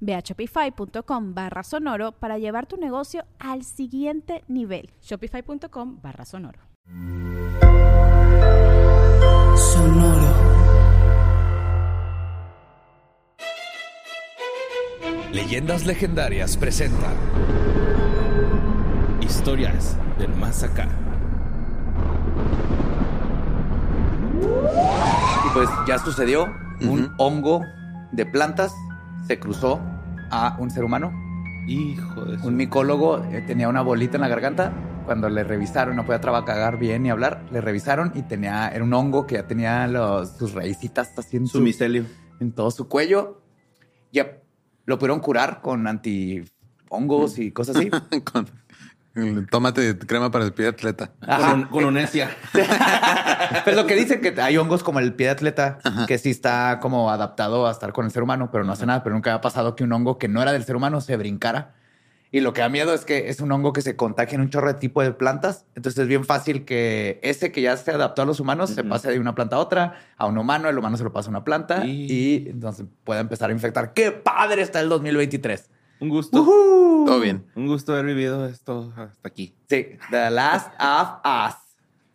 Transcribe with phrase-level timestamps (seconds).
[0.00, 4.90] Ve a shopify.com barra sonoro para llevar tu negocio al siguiente nivel.
[5.02, 6.60] Shopify.com barra sonoro.
[9.56, 10.48] Sonoro.
[15.32, 17.12] Leyendas Legendarias presenta
[19.20, 20.88] Historias del Más Acá.
[25.46, 26.46] Y pues ya sucedió
[26.80, 27.62] un hongo
[28.12, 28.72] de plantas
[29.28, 29.78] se cruzó
[30.30, 31.12] a un ser humano.
[31.68, 34.72] Hijo de Un micólogo eh, tenía una bolita en la garganta.
[35.04, 38.92] Cuando le revisaron, no podía trabajar bien ni hablar, le revisaron y tenía, era un
[38.92, 42.04] hongo que ya tenía los, sus raícitas así en su, micelio.
[42.40, 43.42] En todo su cuello.
[44.12, 44.38] Ya
[44.86, 47.90] lo pudieron curar con antihongos y cosas así.
[48.32, 48.46] con,
[49.50, 51.10] Tómate crema para el pie de atleta.
[51.24, 52.30] Con, con, unesia.
[53.64, 56.78] pero lo que dicen que hay hongos como el pie de atleta, que sí está
[56.80, 59.02] como adaptado a estar con el ser humano, pero no hace nada.
[59.02, 61.74] Pero nunca ha pasado que un hongo que no era del ser humano se brincara.
[62.30, 64.50] Y lo que da miedo es que es un hongo que se contagia en un
[64.50, 65.64] chorro de tipo de plantas.
[65.74, 69.10] Entonces es bien fácil que ese que ya se adaptó a los humanos se pase
[69.10, 71.44] de una planta a otra, a un humano, el humano se lo pasa a una
[71.44, 73.94] planta y, y entonces puede empezar a infectar.
[73.94, 75.70] ¡Qué padre está el 2023!
[76.00, 76.44] Un gusto.
[76.44, 77.44] Todo bien.
[77.56, 79.54] Un gusto haber vivido esto hasta aquí.
[79.68, 81.56] Sí, The Last of Us.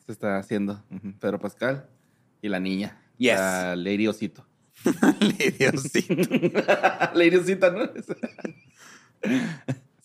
[0.05, 0.83] Se está haciendo
[1.19, 1.89] Pedro Pascal
[2.41, 3.01] y la niña.
[3.17, 3.37] Yes.
[3.37, 4.45] La Lady Osito.
[5.19, 6.15] Lady Osito.
[7.13, 7.83] Lady Osita, ¿no?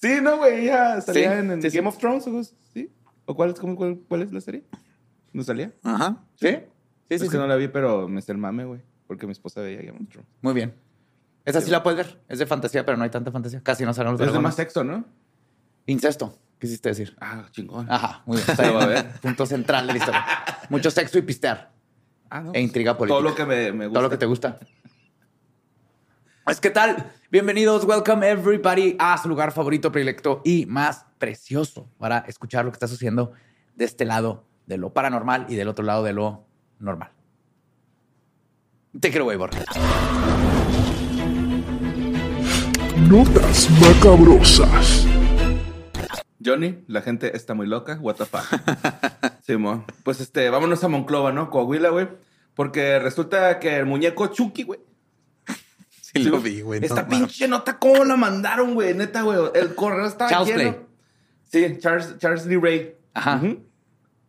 [0.01, 0.65] sí, no, güey.
[0.65, 2.91] Ella salía en, Game of Thrones, ¿sí?
[3.27, 4.65] ¿O cuál es, cuál, cuál es la serie?
[5.33, 5.73] ¿No salía?
[5.83, 6.25] Ajá.
[6.37, 6.49] ¿Sí?
[6.49, 6.59] Sí,
[7.09, 7.29] es sí.
[7.29, 8.81] que no la vi, pero me está el mame, güey.
[9.07, 10.31] Porque mi esposa veía Game of Thrones.
[10.43, 10.75] Muy bien.
[11.49, 12.21] Esa sí la puedes ver.
[12.29, 13.63] Es de fantasía, pero no hay tanta fantasía.
[13.63, 15.07] Casi no salen los Es de más sexo, ¿no?
[15.87, 17.17] Incesto, quisiste decir.
[17.23, 17.91] Ah, chingón.
[17.91, 18.51] Ajá, muy bien.
[18.51, 19.19] Está.
[19.23, 20.27] Punto central de la historia.
[20.69, 21.73] Mucho sexo y pistear.
[22.29, 23.19] Ah, no, e intriga política.
[23.19, 23.95] Todo lo que me, me, gusta.
[23.95, 24.59] Todo lo que te gusta.
[26.45, 27.13] Pues, ¿qué tal?
[27.31, 32.77] Bienvenidos, welcome everybody a su lugar favorito, predilecto y más precioso para escuchar lo que
[32.77, 33.33] está sucediendo
[33.75, 36.45] de este lado de lo paranormal y del otro lado de lo
[36.79, 37.11] normal.
[39.01, 39.65] Te quiero, güey, Borja.
[43.09, 45.07] Notas macabrosas.
[46.45, 47.97] Johnny, la gente está muy loca.
[48.03, 48.45] What the fuck.
[49.43, 49.87] Simón.
[50.03, 51.49] pues este, vámonos a Monclova, ¿no?
[51.49, 52.09] Coahuila, güey.
[52.55, 54.81] Porque resulta que el muñeco Chucky, güey.
[56.03, 56.85] Sí, lo vi, güey.
[56.85, 58.93] Esta no, pinche nota, ¿cómo la mandaron, güey?
[58.93, 59.39] Neta, güey.
[59.55, 60.73] El correo estaba Charles lleno.
[60.73, 60.87] Play.
[61.45, 62.95] Sí, Charles, Charles Lee Ray.
[63.15, 63.41] Ajá.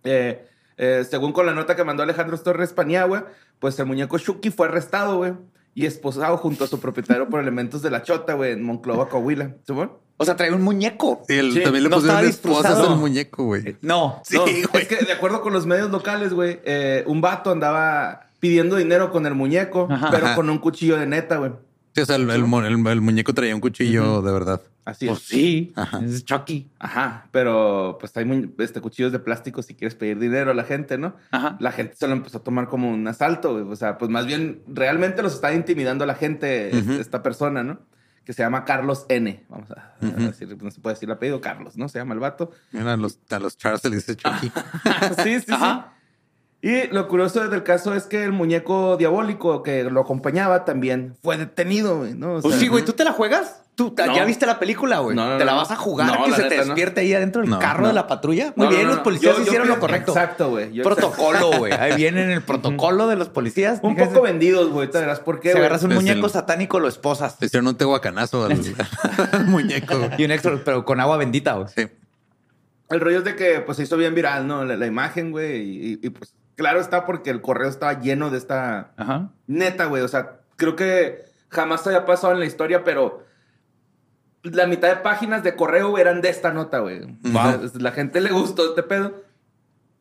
[0.05, 0.47] Eh,
[0.77, 3.27] eh, según con la nota que mandó Alejandro Torres Paniagua,
[3.59, 5.33] pues el muñeco Chucky fue arrestado, güey.
[5.75, 9.55] Y esposado junto a su propietario por elementos de la chota, güey, en Monclova, Coahuila.
[9.65, 9.91] ¿Simón?
[10.17, 11.21] O sea, trae un muñeco.
[11.27, 13.77] Sí, el- Sí, también le no pusieron esposas al muñeco, güey.
[13.81, 14.21] No.
[14.25, 14.63] Sí, No, güey.
[14.83, 19.11] Es que de acuerdo con los medios locales, güey, eh, un vato andaba pidiendo dinero
[19.11, 20.09] con el muñeco, Ajá.
[20.11, 20.35] pero Ajá.
[20.35, 21.51] con un cuchillo de neta, güey.
[21.95, 24.61] Sí, o sea, el, el mu- el- el muñeco traía un cuchillo de verdad.
[24.85, 25.25] Así Pues es.
[25.27, 25.73] sí.
[25.75, 25.99] Ajá.
[26.03, 26.67] Es Chucky.
[26.79, 30.97] Ajá, pero pues hay este, cuchillos de plástico si quieres pedir dinero a la gente,
[30.97, 31.15] ¿no?
[31.31, 31.57] Ajá.
[31.59, 33.71] La gente se lo empezó a tomar como un asalto, güey.
[33.71, 37.63] O sea, pues más bien realmente los está intimidando a la gente este, esta persona,
[37.63, 37.79] ¿no?
[38.25, 39.43] Que se llama Carlos N.
[39.49, 41.89] Vamos a, decir, no se puede decir el apellido, Carlos, ¿no?
[41.89, 42.51] Se llama el vato.
[42.71, 44.51] Mira, a los, a los Charles se les dice Chucky.
[45.23, 45.93] sí, sí, Ajá.
[45.93, 45.98] sí.
[46.61, 51.37] Y lo curioso del caso es que el muñeco diabólico que lo acompañaba también fue
[51.37, 52.35] detenido, güey, ¿no?
[52.35, 53.61] O Pues sí, güey, ¿tú te la juegas?
[53.75, 54.13] ¿Tú te- No.
[54.13, 55.15] ya viste la película, güey?
[55.15, 55.59] No, no, ¿Te la no.
[55.59, 56.65] vas a jugar No, que se te neta, no.
[56.65, 57.87] despierte ahí adentro del No, carro no.
[57.87, 58.51] de la patrulla?
[58.57, 59.03] Muy No, bien, no, los no.
[59.03, 60.11] policías Yo- yo hicieron lo correcto.
[60.11, 60.81] Exacto, güey.
[60.81, 61.71] Protocolo, güey.
[61.71, 63.79] Ahí viene en el protocolo de los policías.
[63.81, 64.89] Un poco vendidos, güey.
[64.89, 67.37] Te verás por qué, Si agarras un Es muñeco el- satánico, lo esposas.
[67.39, 68.51] Le hicieron un tehuacanazo al,
[69.31, 70.09] al muñeco.
[70.17, 71.69] Y un extra, pero con agua bendita, güey.
[71.73, 71.87] Sí.
[72.89, 74.65] El rollo es de que pues se hizo bien viral, ¿no?
[74.65, 75.61] La, la imagen, güey.
[75.61, 79.29] Y, y, y, pues claro está porque el correo estaba lleno de esta Ajá.
[79.47, 80.03] neta, güey.
[80.03, 83.23] O sea, creo que jamás había pasado en la historia, pero
[84.43, 87.01] la mitad de páginas de correo eran de esta nota, güey.
[87.79, 89.23] La gente le gustó este pedo.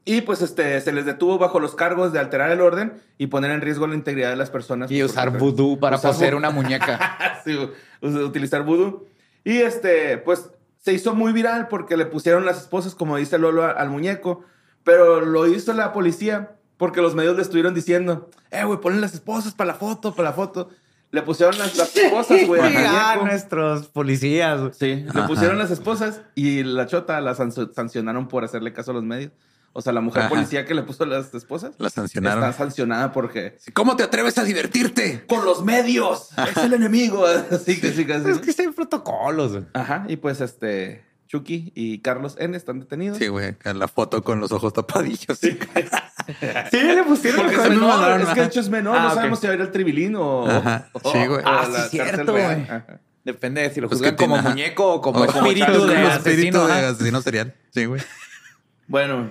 [0.05, 3.50] Y pues este, se les detuvo bajo los cargos de alterar el orden y poner
[3.50, 4.90] en riesgo la integridad de las personas.
[4.90, 6.99] Y Pues, usar porque- vudú para usar poseer una muñeca.
[7.44, 7.56] Sí,
[8.02, 9.06] utilizar vudú.
[9.44, 13.64] Y este, pues se hizo muy viral porque le pusieron las esposas, como dice Lolo,
[13.64, 14.44] al muñeco.
[14.88, 19.12] Pero lo hizo la policía porque los medios le estuvieron diciendo, eh, güey, ponen las
[19.12, 20.70] esposas para la foto, para la foto.
[21.11, 23.26] Le pusieron las, las esposas, güey, ah, muñeco.
[23.26, 24.76] nuestros policías.
[24.79, 28.94] Sí, le pusieron las esposas y la chota la sancio- sancionaron por hacerle caso a
[28.94, 29.32] los medios.
[29.75, 30.31] O sea, la mujer Ajá.
[30.31, 32.43] policía que le puso las esposas La sancionaron.
[32.43, 35.25] está sancionada porque ¿Cómo te atreves a divertirte?
[35.29, 37.25] con los medios es el enemigo.
[37.50, 38.31] Así que sí, casi.
[38.31, 39.52] Es que sí hay protocolos.
[39.52, 39.64] güey.
[39.75, 43.19] Ajá, y pues este Chucky y Carlos N están detenidos.
[43.19, 43.54] Sí, güey.
[43.64, 45.38] en La foto con los ojos tapadillos.
[45.38, 45.56] Sí,
[46.72, 49.38] le pusieron Porque es con- menor, es que de hecho es menor, Ah, no sabemos
[49.40, 51.42] si va a ir al tribilín o, Ajá, sí, güey.
[51.44, 52.44] Ah, la sí, cárcel cierto, güey.
[52.44, 53.00] Ajá.
[53.25, 56.06] Depende de si lo Pues juzgan como tiene- muñeco o como O espíritu como de
[56.08, 56.66] espíritu asesino.
[56.66, 57.54] de asesino serial.
[57.70, 58.00] Sí, güey.
[58.86, 59.30] Bueno,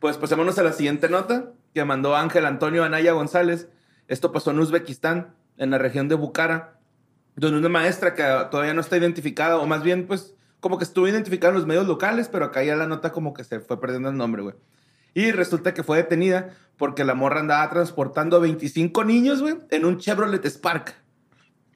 [0.00, 3.68] pues pasémonos a la siguiente nota que mandó Ángel Antonio Anaya González.
[4.08, 6.80] Esto pasó en Uzbekistán, en la región de Bukhara,
[7.36, 11.08] donde una maestra que todavía no está identificada, o más bien, pues, como que estuvo
[11.08, 14.08] identificada en los medios locales, pero acá ya la nota como que se fue perdiendo
[14.10, 14.54] el nombre, güey.
[15.14, 19.84] Y resulta que fue detenida porque la morra andaba transportando a 25 niños, güey, en
[19.84, 20.94] un Chevrolet Spark.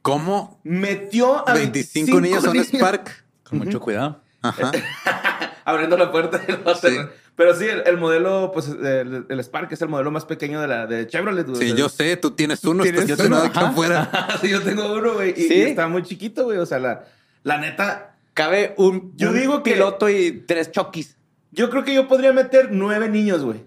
[0.02, 3.25] ¿Cómo Metió a 25 niños son Spark?
[3.42, 4.20] Con mucho cuidado.
[4.42, 4.70] Ajá.
[5.64, 6.92] abriendo la puerta del hotel.
[6.94, 6.98] Sí.
[7.37, 10.69] Pero sí, el, el modelo, pues el, el Spark es el modelo más pequeño de
[10.69, 11.44] la de Chevrolet.
[11.46, 11.56] güey.
[11.56, 13.38] O Sí, sea, yo sé, tú tienes uno, ¿Tienes estás uno?
[13.38, 13.69] acá Ajá.
[13.70, 14.28] afuera.
[14.40, 15.30] Sí, yo tengo uno, güey.
[15.30, 15.54] Y, ¿Sí?
[15.54, 16.58] y está muy chiquito, güey.
[16.58, 17.06] O sea, la,
[17.42, 21.16] la neta, Cabe un, Yo un digo que- piloto y tres chokis.
[21.52, 23.64] yo creo que yo podría meter nueve niños, güey.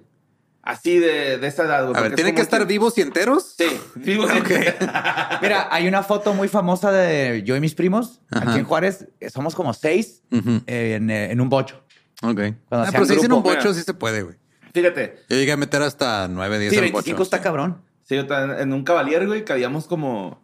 [0.61, 1.95] Así de, de esa edad, güey.
[1.97, 3.55] A ver, es ¿tienen que estar vivos y enteros?
[3.57, 3.65] Sí,
[3.95, 4.29] vivos.
[5.41, 8.49] Mira, hay una foto muy famosa de yo y mis primos Ajá.
[8.51, 9.07] aquí en Juárez.
[9.21, 10.61] eh, Somos como seis Ujú.
[10.67, 11.81] eh, en, eh, en un bocho.
[12.21, 12.39] Ok.
[12.71, 13.73] Ah, pero si dicen un bocho, mira.
[13.73, 14.35] sí se puede, güey.
[14.73, 17.23] Fíjate, Yo llegué a meter hasta 9, 10 Sí, en 25 bocho.
[17.23, 17.81] está cabrón.
[18.03, 18.25] sí, yo
[18.59, 20.41] en un Cavalier, güey, que habíamos como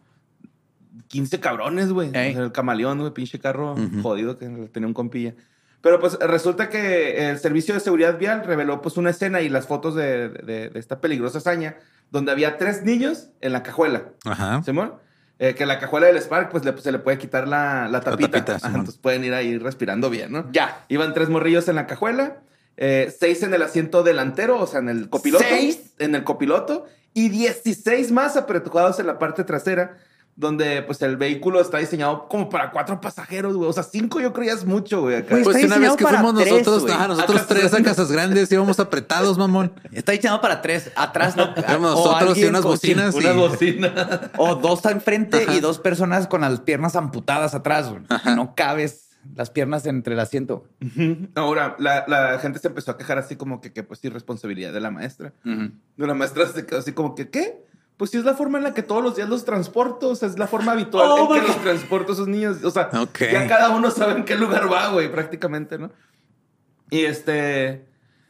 [1.08, 2.10] 15 cabrones, güey.
[2.12, 2.30] Ey.
[2.32, 4.02] O sea, el camaleón, güey, pinche carro Ujú.
[4.02, 5.34] jodido que tenía un compilla.
[5.80, 9.66] Pero pues resulta que el servicio de seguridad vial reveló pues una escena y las
[9.66, 11.76] fotos de, de- de esta peligrosa hazaña
[12.10, 14.04] donde había tres niños en la cajuela.
[14.24, 14.62] Ajá.
[14.62, 14.94] Simón.
[15.40, 18.30] Eh, que la cajuela del Spark, pues le- se le puede quitar la, la tapita.
[18.30, 20.50] tapita, Ajá, entonces pueden ir ahí respirando bien, ¿no?
[20.52, 20.84] Ya.
[20.88, 22.38] Iban tres morrillos en la cajuela,
[22.76, 25.44] eh, seis en el asiento delantero, o sea, en el copiloto.
[25.46, 25.92] ¿Seis?
[25.98, 26.86] En el copiloto.
[27.14, 29.98] Y 16 más apretujados en la parte trasera,
[30.36, 33.68] donde pues el vehículo está diseñado como para cuatro pasajeros, güey.
[33.70, 35.16] O sea, cinco yo creía es mucho, güey.
[35.16, 35.28] acá.
[35.30, 37.74] Pues, Pues está una vez diseñado que para fuimos tres, nosotros, ajá, nosotros A tres
[37.74, 39.72] a casas grandes íbamos apretados, mamón.
[39.92, 40.90] Está diseñado para tres.
[40.96, 41.54] Atrás no.
[41.56, 43.14] Éramos nosotros y unas bocinas.
[43.14, 44.30] Una y- bocina.
[44.36, 45.54] O dos enfrente Ajá.
[45.54, 47.88] y dos personas con las piernas amputadas atrás.
[47.90, 48.02] güey.
[48.34, 50.66] No cabes las piernas entre el asiento.
[51.34, 54.80] Ahora, la, la gente se empezó a quejar así como que, que pues irresponsabilidad de
[54.80, 55.32] la maestra.
[55.44, 57.64] De la maestra se quedó así como que, ¿qué?
[57.96, 60.28] Pues sí es la forma en la que todos los días los transporto, o sea,
[60.28, 62.64] es la forma habitual Oh, en que los transporto a esos niños.
[62.64, 65.90] O sea, ya cada uno sabe en qué lugar va, güey, prácticamente, ¿no?
[66.90, 67.86] Y este...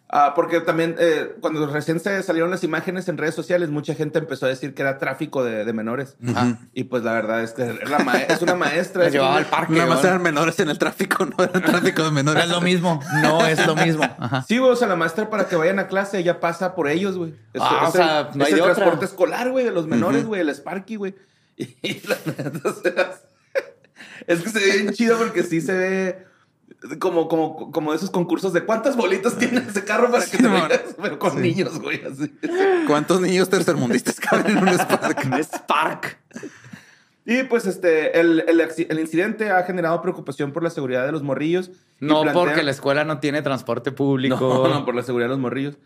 [0.09, 4.19] ah, porque también eh, cuando recién se salieron las imágenes en redes sociales, mucha gente
[4.19, 6.17] empezó a decir que era tráfico de, de menores.
[6.23, 6.57] Ujú.
[6.73, 9.09] Y pues la verdad es que es, la ma- es una maestra.
[9.09, 9.73] Llevaba una- al parque.
[9.73, 12.45] Nada más eran menores en el tráfico, no era tráfico de No menores.
[12.45, 13.01] es lo mismo.
[13.23, 14.05] No es lo mismo.
[14.19, 14.43] Ajá.
[14.47, 17.17] Sí, güey, o sea, la maestra para que vayan a clase, ella pasa por ellos,
[17.17, 17.35] güey.
[17.53, 18.75] Es, Ah, es o sea, no es hay el de otra.
[18.75, 21.15] transporte escolar, güey, de los menores, güey, el Sparky, güey.
[21.57, 23.15] Y la neta, o sea,
[24.27, 26.27] es que se ve bien chido porque sí se ve
[26.99, 30.63] como, como, como esos concursos de cuántas bolitas tiene ese carro para que te Simón.
[30.63, 32.33] vayas, pero con niños, güey, así.
[32.87, 35.25] ¿Cuántos niños tercermundistas caben en un Spark?
[35.33, 36.19] Un Spark.
[37.27, 41.71] Y pues este, el, el, incidente ha generado preocupación por la seguridad de los morrillos.
[41.99, 44.35] No porque la escuela no tiene transporte público.
[44.65, 45.79] No, no, por la seguridad de los morrillos.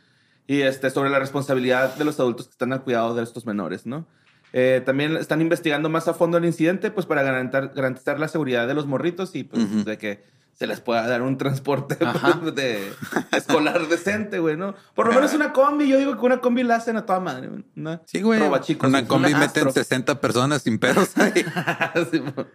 [0.48, 3.86] Y este, sobre la responsabilidad de los adultos que están al cuidado de estos menores,
[3.86, 4.06] ¿no?
[4.52, 8.66] Eh, también están investigando más a fondo el incidente, pues para garantizar, garantizar la seguridad
[8.66, 10.24] de los morritos y pues de que
[10.58, 11.96] se les pueda dar un transporte
[12.54, 12.92] de
[13.30, 14.74] escolar decente, güey, ¿no?
[14.94, 17.46] Por lo menos una combi, yo digo que una combi la hacen a toda madre,
[17.48, 17.64] güey.
[17.76, 18.40] Una Sí, güey.
[18.40, 19.70] Una combi una meten Astro.
[19.72, 21.44] 60 personas sin pedos ahí.
[22.10, 22.46] Sí, mo-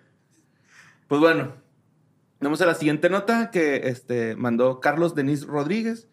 [1.08, 1.54] pues bueno,
[2.42, 6.08] vamos a la siguiente nota que este, mandó Carlos Denis Rodríguez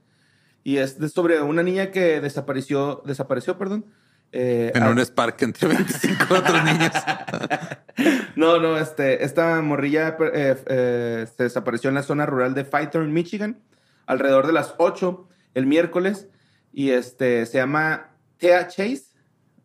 [0.63, 3.87] y es de- sobre una niña que desapareció, desapareció, perdón.
[4.33, 6.93] Eh, En a- un Spark entre 25 otros niños.
[8.37, 13.03] No, no, este, esta morrilla eh, eh, se desapareció en la zona rural de Fighter,
[13.03, 13.61] Michigan,
[14.07, 16.29] alrededor de las 8 el miércoles
[16.73, 19.05] y este, se llama Thea Chase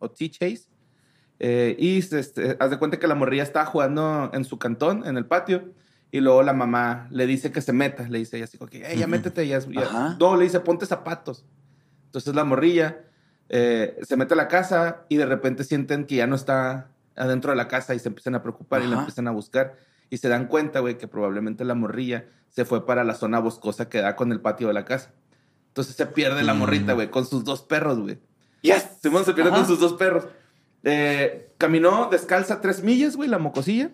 [0.00, 0.64] o T Chase.
[1.38, 5.06] Eh, y se- este, haz de cuenta que la morrilla estaba jugando en su cantón,
[5.06, 5.72] en el patio,
[6.10, 8.06] y luego la mamá le dice que se meta.
[8.08, 9.10] Le dice ella así, que, "Ey, ya Ujú.
[9.12, 9.46] métete.
[9.46, 10.16] Ya, ya-.
[10.20, 11.46] No, le dice, ponte zapatos.
[12.06, 13.00] Entonces la morrilla
[13.48, 17.50] eh, se mete a la casa y de repente sienten que ya no está adentro
[17.50, 19.74] de la casa y se empiezan a preocupar y la empiezan a buscar
[20.10, 23.88] y se dan cuenta, güey, que probablemente la morrilla se fue para la zona boscosa
[23.88, 25.12] que da con el patio de la casa.
[25.68, 26.58] Entonces se pierde la Mm.
[26.58, 28.18] morrita, güey, con sus dos perros, güey.
[28.62, 28.86] Yes.
[29.02, 29.58] Simón se pierde Ajá.
[29.60, 30.26] con sus dos perros.
[30.84, 33.90] Eh, caminó descalza tres millas, güey, la mocosilla.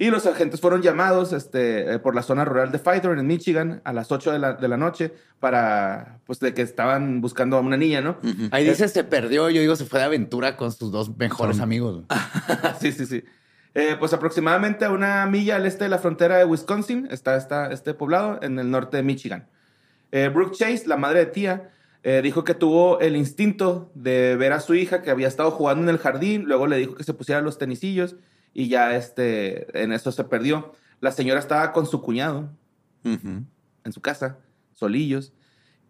[0.00, 3.80] Y los agentes fueron llamados este, eh, por la zona rural de Fighter en Michigan
[3.84, 7.60] a las 8 de la, de la noche para, pues, de que estaban buscando a
[7.60, 8.10] una niña, ¿no?
[8.22, 8.48] Ujú.
[8.52, 11.64] Ahí dice se perdió, yo digo se fue de aventura con sus dos mejores Son-
[11.64, 12.04] amigos.
[12.80, 13.24] sí, sí, sí.
[13.74, 17.70] Eh, pues aproximadamente a una milla al este de la frontera de Wisconsin está, está
[17.72, 19.48] este poblado en el norte de Michigan.
[20.12, 21.70] Eh, Brooke Chase, la madre de tía,
[22.04, 25.82] eh, dijo que tuvo el instinto de ver a su hija que había estado jugando
[25.82, 28.14] en el jardín, luego le dijo que se pusiera los tenisillos
[28.54, 30.72] y ya este, en eso se perdió.
[31.00, 32.48] La señora estaba con su cuñado
[33.04, 34.38] en su casa,
[34.74, 35.32] solillos,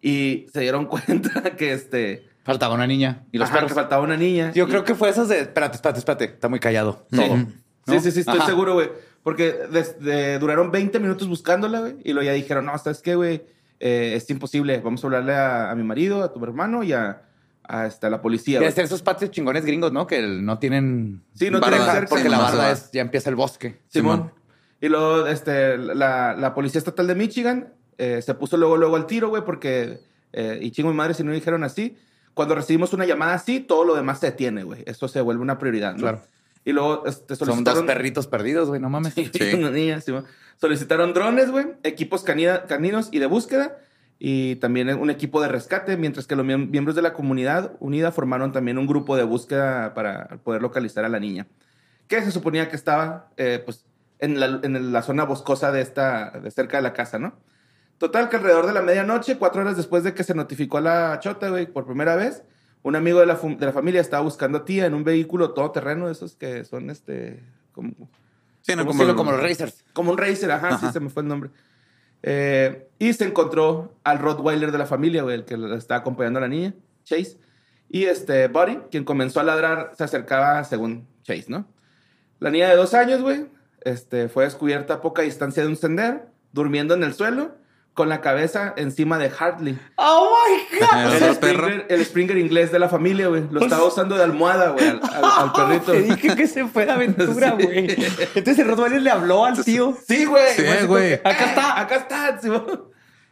[0.01, 2.27] y se dieron cuenta que este...
[2.43, 3.71] Faltaba una niña y los ajá, perros.
[3.71, 4.51] que faltaba una niña.
[4.53, 7.05] Yo Y- creo que fue esas de espérate, espérate, espérate, está muy callado.
[7.11, 7.25] Todo.
[7.25, 7.99] Sí, ¿no?
[8.01, 8.47] sí, sí, estoy Ajá.
[8.47, 8.89] seguro, güey.
[9.23, 11.97] Porque desde, duraron 20 minutos buscándola, güey.
[12.03, 13.43] Y luego ya dijeron, no, ¿sabes qué, güey?
[13.79, 14.79] Eh, es imposible.
[14.79, 17.21] Vamos a hablarle a, a mi marido, a tu hermano y a,
[17.69, 18.59] a, este, la policía.
[18.71, 20.07] Ser esos patios chingones gringos, ¿no?
[20.07, 22.09] Que no tienen Sí, no Barda, tienen cerca.
[22.09, 23.79] porque Sí, la no, barda es ya empieza el bosque.
[23.87, 24.31] Simón.
[24.81, 29.05] Y luego este, la, la policía estatal de Michigan eh, se puso luego, luego al
[29.05, 29.99] tiro, güey, porque...
[30.33, 31.97] eh, y chingo mi madre si no dijeron así.
[32.33, 34.83] Cuando recibimos una llamada así, todo lo demás se detiene, güey.
[34.85, 35.99] Eso se vuelve una prioridad, ¿no?
[36.01, 36.21] Claro.
[36.65, 37.85] Y luego este, Son dos solicitaron...
[37.85, 39.13] perritos perdidos, güey, no mames.
[39.15, 39.53] Sí, Sí.
[39.55, 40.13] una niña, sí.
[40.59, 43.77] Solicitaron drones, güey, equipos canida- caninos y de búsqueda
[44.19, 48.11] y también un equipo de rescate, mientras que los miem- miembros de la comunidad unida
[48.11, 51.47] formaron también un grupo de búsqueda para poder localizar a la niña,
[52.07, 53.85] que se suponía que estaba eh, pues,
[54.19, 57.33] en, la, en la zona boscosa de, esta, de cerca de la casa, ¿no?
[57.97, 61.19] Total que alrededor de la medianoche, cuatro horas después de que se notificó a la
[61.21, 62.43] chota, güey, por primera vez,
[62.81, 66.05] un amigo de la, de la familia estaba buscando a tía en un vehículo todoterreno,
[66.07, 67.41] de esos que son, este,
[67.73, 67.91] como,
[68.61, 69.85] Sí, no, ¿Cómo como, Como, como los racers.
[69.93, 70.91] como un racer, ajá, sí, Ajá.
[70.91, 71.49] se me fue el nombre.
[72.23, 76.41] Eh, y se encontró al Rottweiler de la familia, el que le estaba acompañando a
[76.41, 76.73] la niña,
[77.03, 77.37] Chase.
[77.89, 81.65] Y este, Buddy, quien comenzó a ladrar, se acercaba según Chase, ¿no?
[82.39, 83.47] La niña de dos años, güey,
[83.81, 87.55] este, fue descubierta a poca distancia de un sendero, durmiendo en el suelo,
[87.99, 89.77] con la cabeza encima de Hartley.
[89.97, 90.33] Oh
[90.71, 91.21] my God.
[91.21, 91.35] El.
[91.35, 93.43] Springer, el Springer inglés de la familia, güey.
[93.51, 95.91] Lo estaba usando de almohada, güey, al, al- al perrito.
[95.91, 97.65] Te dije que se fue de aventura, Sí.
[97.65, 97.87] güey.
[98.35, 99.97] Entonces el Rottweiler le habló al tío.
[100.07, 100.53] Sí, güey.
[100.55, 101.13] Sí, Fue así güey.
[101.15, 102.39] Acá está, acá está.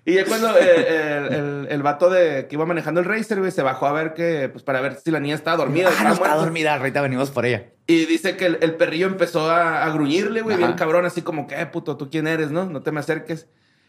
[0.03, 3.51] Y ya cuando eh, el, el, el vato de, que iba manejando el racer, güey,
[3.51, 5.87] se bajó a ver que, pues para ver si la niña estaba dormida.
[5.87, 6.43] Ah, estaba no está muerta.
[6.45, 6.75] dormida.
[6.75, 7.67] Ahorita venimos por ella.
[7.87, 10.65] Y dice que el, el perrillo empezó a, a gruñirle, güey, Ajá.
[10.65, 12.65] bien cabrón, así como que, eh, puto, ¿tú quién eres, no?
[12.65, 13.47] No te me acerques.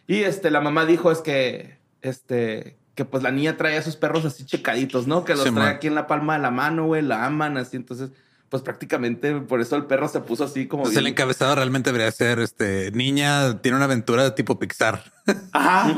[0.09, 3.95] Y este, la mamá dijo es que, este, que pues la niña trae a sus
[3.95, 5.25] perros así checaditos, ¿no?
[5.25, 5.75] Que los Sí, trae man.
[5.77, 7.77] aquí en la palma de la mano, güey, la aman así.
[7.77, 8.11] Entonces,
[8.49, 10.85] pues prácticamente por eso el perro se puso así como.
[10.85, 15.05] Pues el encabezado realmente debería ser este niña tiene una aventura de tipo Pixar.
[15.53, 15.95] Ajá.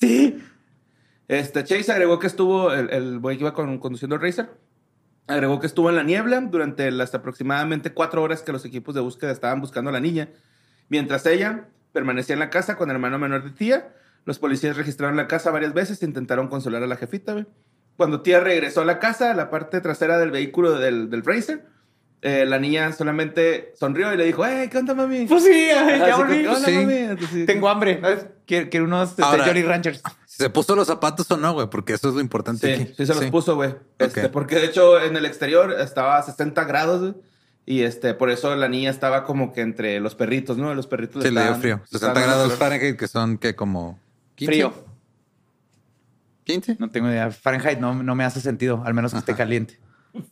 [0.00, 0.42] Sí.
[1.28, 4.50] Este, Chase agregó que estuvo, el, el güey que iba con- conduciendo el Racer,
[5.26, 9.00] agregó que estuvo en la niebla durante las aproximadamente cuatro horas que los equipos de
[9.00, 10.28] búsqueda estaban buscando a la niña.
[10.88, 13.88] Mientras ella permanecía en la casa con el hermano menor de tía,
[14.26, 17.46] los policías registraron la casa varias veces e intentaron consolar a la jefita, güey.
[17.96, 21.64] Cuando tía regresó a la casa, a la parte trasera del vehículo del, del Racer,
[22.20, 25.24] eh, la niña solamente sonrió y le dijo, hey, ¿qué onda, mami?
[25.26, 26.42] Pues sí, ay, ya volví.
[26.42, 26.74] "¿Qué onda, Sí.
[26.74, 27.98] mami?" Entonces, Tengo hambre.
[28.00, 28.26] ¿sabes?
[28.46, 30.02] Quiero, quiero unos este, Ahora- Jolly Ranchers.
[30.26, 32.76] Se puso los zapatos o no, güey, porque eso es lo importante.
[32.76, 32.94] Sí, aquí.
[32.96, 33.74] sí se los puso, güey.
[33.98, 34.32] Este, Ok.
[34.32, 37.14] porque de hecho en el exterior estaba a 60 grados, güey.
[37.68, 40.72] Y este, por eso la niña estaba como que entre los perritos, ¿no?
[40.74, 41.80] Los perritos Sí, le dio frío.
[41.90, 42.58] estaban 60 dando grados.
[42.58, 43.98] Fahrenheit, que son que como
[44.36, 44.52] 15.
[44.52, 44.74] Frío.
[46.44, 46.76] 15.
[46.78, 47.30] No tengo idea.
[47.32, 49.80] Fahrenheit no, no me hace sentido, al menos que esté caliente.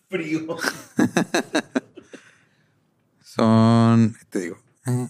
[0.09, 0.57] Frío.
[3.23, 5.09] Son, te digo, eh,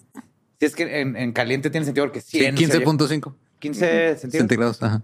[0.60, 4.20] Si es que en, en caliente tiene sentido porque sí, 100 sería- 15.5 15 centígrados.
[4.30, 4.82] centígrados.
[4.82, 5.02] Ajá.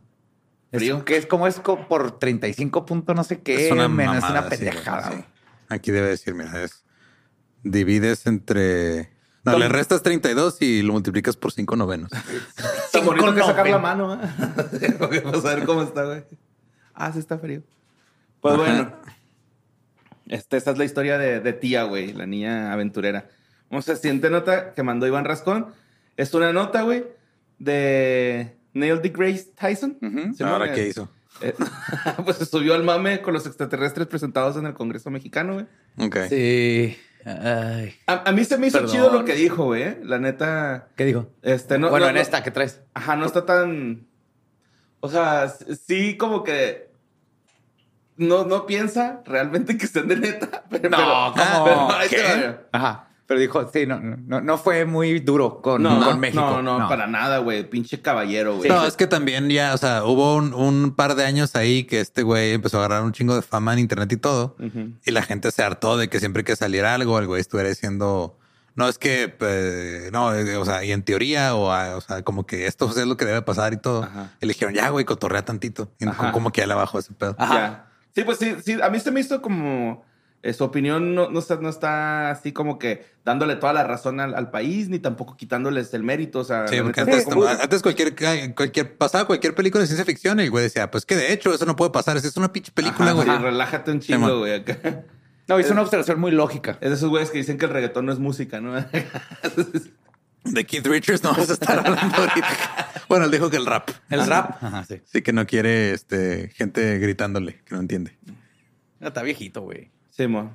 [0.73, 1.05] Frío.
[1.05, 3.67] Que es como es co- por 35 puntos, no sé qué.
[3.67, 5.13] es una men, es mamada, una pendejada.
[5.13, 5.25] sí.
[5.69, 6.85] Aquí debe decir, mira, es
[7.63, 9.11] divides entre
[9.45, 12.11] no, le restas 32 y lo multiplicas por 5 novenos.
[12.93, 13.81] Tan bonito que sacar la 5.90.
[13.81, 14.93] mano, ¿eh?
[14.99, 16.25] Porque Vamos a ver cómo está, güey.
[16.95, 17.63] Ah, sí está frío.
[18.41, 18.63] Pues Ajá.
[18.63, 18.93] bueno.
[20.27, 23.29] Este, esta es la historia de, de tía, güey, la niña aventurera.
[23.71, 25.69] Vamos a la siguiente nota que mandó Iván Rascón.
[26.17, 27.05] Es una nota, güey,
[27.59, 29.97] de Neil deGrasse Tyson.
[30.37, 31.09] Sí, Ahora qué hizo.
[31.41, 31.55] eh,
[32.25, 35.67] pues se subió al mame con los extraterrestres presentados en el Congreso mexicano, güey.
[35.99, 36.17] Ok.
[36.29, 36.97] Sí.
[37.25, 37.95] Ay.
[38.07, 38.93] A, a mí se me hizo Perdón.
[38.93, 39.83] chido lo que dijo, güey.
[39.83, 40.01] eh.
[40.05, 41.29] La neta, ¿Qué dijo?
[41.43, 41.91] este, no.
[41.91, 42.81] bueno, no- en no- esta que traes.
[42.95, 44.07] Ajá, no está tan.
[45.01, 46.91] O sea, sí, como que
[48.17, 50.65] no, no piensa realmente que estén de neta.
[50.71, 51.91] Pero, No, pero- ¿cómo?
[52.73, 53.09] Ajá.
[53.31, 56.61] Pero dijo, sí, no, no, no fue muy duro con, No, con no, México.
[56.65, 57.63] no, no, para nada, güey.
[57.63, 58.69] Pinche caballero, güey.
[58.69, 62.01] No, es que también ya, o sea, hubo un, un par de años ahí que
[62.01, 64.57] este güey empezó a agarrar un chingo de fama en internet y todo.
[65.07, 68.37] Y la gente se hartó de que siempre que saliera algo, el güey estuviera diciendo,
[68.75, 72.23] no, es que, pues, no, eh, o sea, y en teoría, o, ah, o sea,
[72.25, 74.03] como que esto es lo que debe pasar y todo.
[74.03, 74.33] Ajá.
[74.41, 75.93] Y le dijeron, ya, güey, cotorrea tantito.
[76.01, 76.33] Y Ajá.
[76.33, 77.37] como que ya le bajó ese pedo.
[77.39, 77.55] Ajá.
[77.55, 77.87] Ya.
[78.13, 78.77] Sí, pues sí, sí.
[78.83, 80.10] A mí se me hizo como eh,
[80.55, 84.35] su opinión no, no, está, no está así como que dándole toda la razón al,
[84.35, 86.39] al país, ni tampoco quitándoles el mérito.
[86.41, 88.15] O sea, Sí, porque antes, como- antes cualquier,
[88.55, 91.53] cualquier, pasaba cualquier película de ciencia ficción y el güey decía, pues que de hecho
[91.53, 93.37] eso no puede pasar, es una pinche película, Ajá, güey.
[93.37, 94.55] sí, relájate un chingo, güey.
[94.55, 94.79] acá.
[95.49, 96.79] No, hizo una observación muy lógica.
[96.81, 98.73] Es de esos güeyes que dicen que el reggaetón no es música, ¿no?
[100.45, 102.49] De Keith Richards no vas a estar hablando ahorita.
[103.09, 103.91] Bueno, él dijo que el rap.
[104.09, 104.63] El rap.
[104.63, 105.01] Ajá, sí.
[105.05, 108.17] Sí, que no quiere este, gente gritándole, que no entiende.
[109.01, 109.91] Está viejito, güey.
[110.25, 110.51] Simón.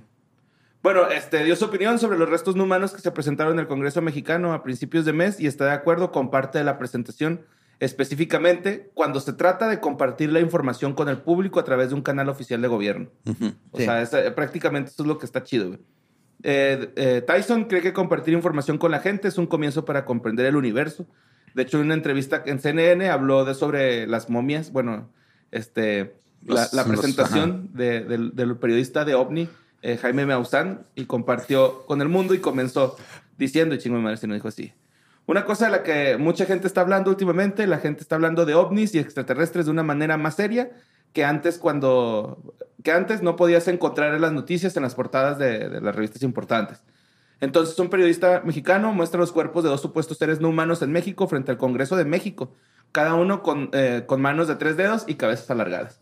[0.84, 3.68] Bueno, este dio su opinión sobre los restos no humanos que se presentaron en el
[3.68, 7.42] Congreso mexicano a principios de mes y está de acuerdo con parte de la presentación,
[7.80, 12.04] específicamente cuando se trata de compartir la información con el público a través de un
[12.04, 13.10] canal oficial de gobierno.
[13.26, 13.54] Ujú.
[13.72, 13.86] O Sí.
[13.86, 15.70] sea, es, eh, prácticamente eso es lo que está chido.
[15.70, 15.80] güey.
[16.44, 20.46] Eh, eh, Tyson cree que compartir información con la gente es un comienzo para comprender
[20.46, 21.08] el universo.
[21.56, 24.72] De hecho, en una entrevista en CNN habló de sobre las momias.
[24.72, 25.10] Bueno,
[25.50, 29.50] este, Los- la los- presentación de- del, del periodista de OVNI,
[29.82, 32.96] eh, Jaime Maussan, y compartió con el mundo y comenzó
[33.38, 34.72] diciendo, y chingo mi madre si no dijo así.
[35.28, 38.54] Una cosa de la que mucha gente está hablando últimamente, la gente está hablando de
[38.54, 40.72] ovnis y extraterrestres de una manera más seria
[41.14, 42.42] que antes cuando
[42.84, 46.22] que antes no podías encontrar en las noticias en las portadas de, de las revistas
[46.22, 46.84] importantes.
[47.42, 51.28] Entonces, un periodista mexicano muestra los cuerpos de dos supuestos seres no humanos en México
[51.28, 52.54] frente al Congreso de México,
[52.92, 56.00] cada uno con, eh, con manos de tres dedos y cabezas alargadas.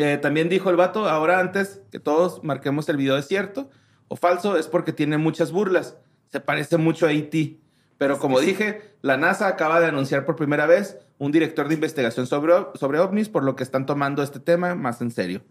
[0.00, 3.70] Eh, también dijo el vato, ahora antes que todos marquemos el video de cierto
[4.08, 5.96] o falso, es porque tiene muchas burlas.
[6.28, 7.58] Se parece mucho a E.T.
[7.98, 12.26] Pero como dije, la NASA acaba de anunciar por primera vez un director de investigación
[12.28, 15.42] sobre, sobre ovnis, por lo que están tomando este tema más en serio.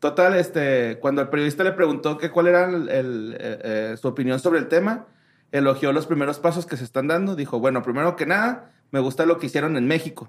[0.00, 3.58] Total, este, cuando el periodista le preguntó que cuál era el- el, eh,
[3.92, 5.06] eh, su opinión sobre el tema,
[5.52, 7.36] elogió los primeros pasos que se están dando.
[7.36, 10.28] Dijo, bueno, primero que nada, me gusta lo que hicieron en México.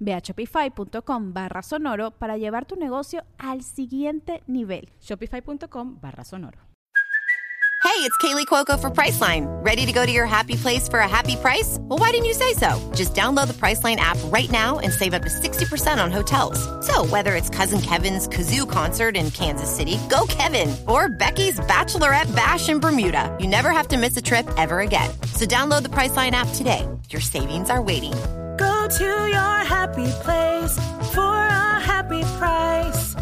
[0.00, 4.88] Ve a shopify.com barra sonoro para llevar tu negocio al siguiente nivel.
[5.00, 6.66] Shopify.com barra sonoro.
[7.86, 9.46] Hey, it's Kaylee Cuoco for Priceline.
[9.64, 11.78] Ready to go to your happy place for a happy price?
[11.80, 12.78] Well, why didn't you say so?
[12.94, 16.58] Just download the Priceline app right now and save up to 60% on hotels.
[16.84, 22.34] So, whether it's Cousin Kevin's Kazoo concert in Kansas City, go Kevin, or Becky's Bachelorette
[22.34, 25.10] Bash in Bermuda, you never have to miss a trip ever again.
[25.34, 26.86] So, download the Priceline app today.
[27.08, 28.14] Your savings are waiting.
[28.86, 30.78] Go to your happy place
[31.12, 33.16] for a happy price.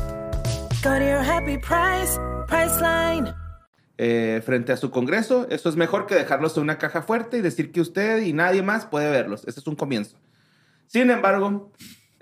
[0.83, 3.35] Go to your happy price, Priceline.
[3.97, 5.47] eh, frente a su Congreso.
[5.49, 8.61] Eso es mejor que dejarlos en una caja fuerte y decir que usted y nadie
[8.63, 9.45] más puede verlos.
[9.47, 10.17] Ese es un comienzo.
[10.87, 11.73] Sin embargo,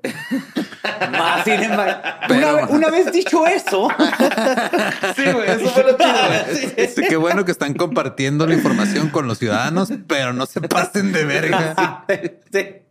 [1.11, 2.01] Más sin embargo.
[2.31, 3.89] Una, ve- una vez dicho eso.
[5.17, 6.87] sí, güey, eso fue lo chido.
[6.95, 11.11] Sí, qué bueno que están compartiendo la información con los ciudadanos, pero no se pasen
[11.13, 12.05] de verga.
[12.53, 12.82] Sí.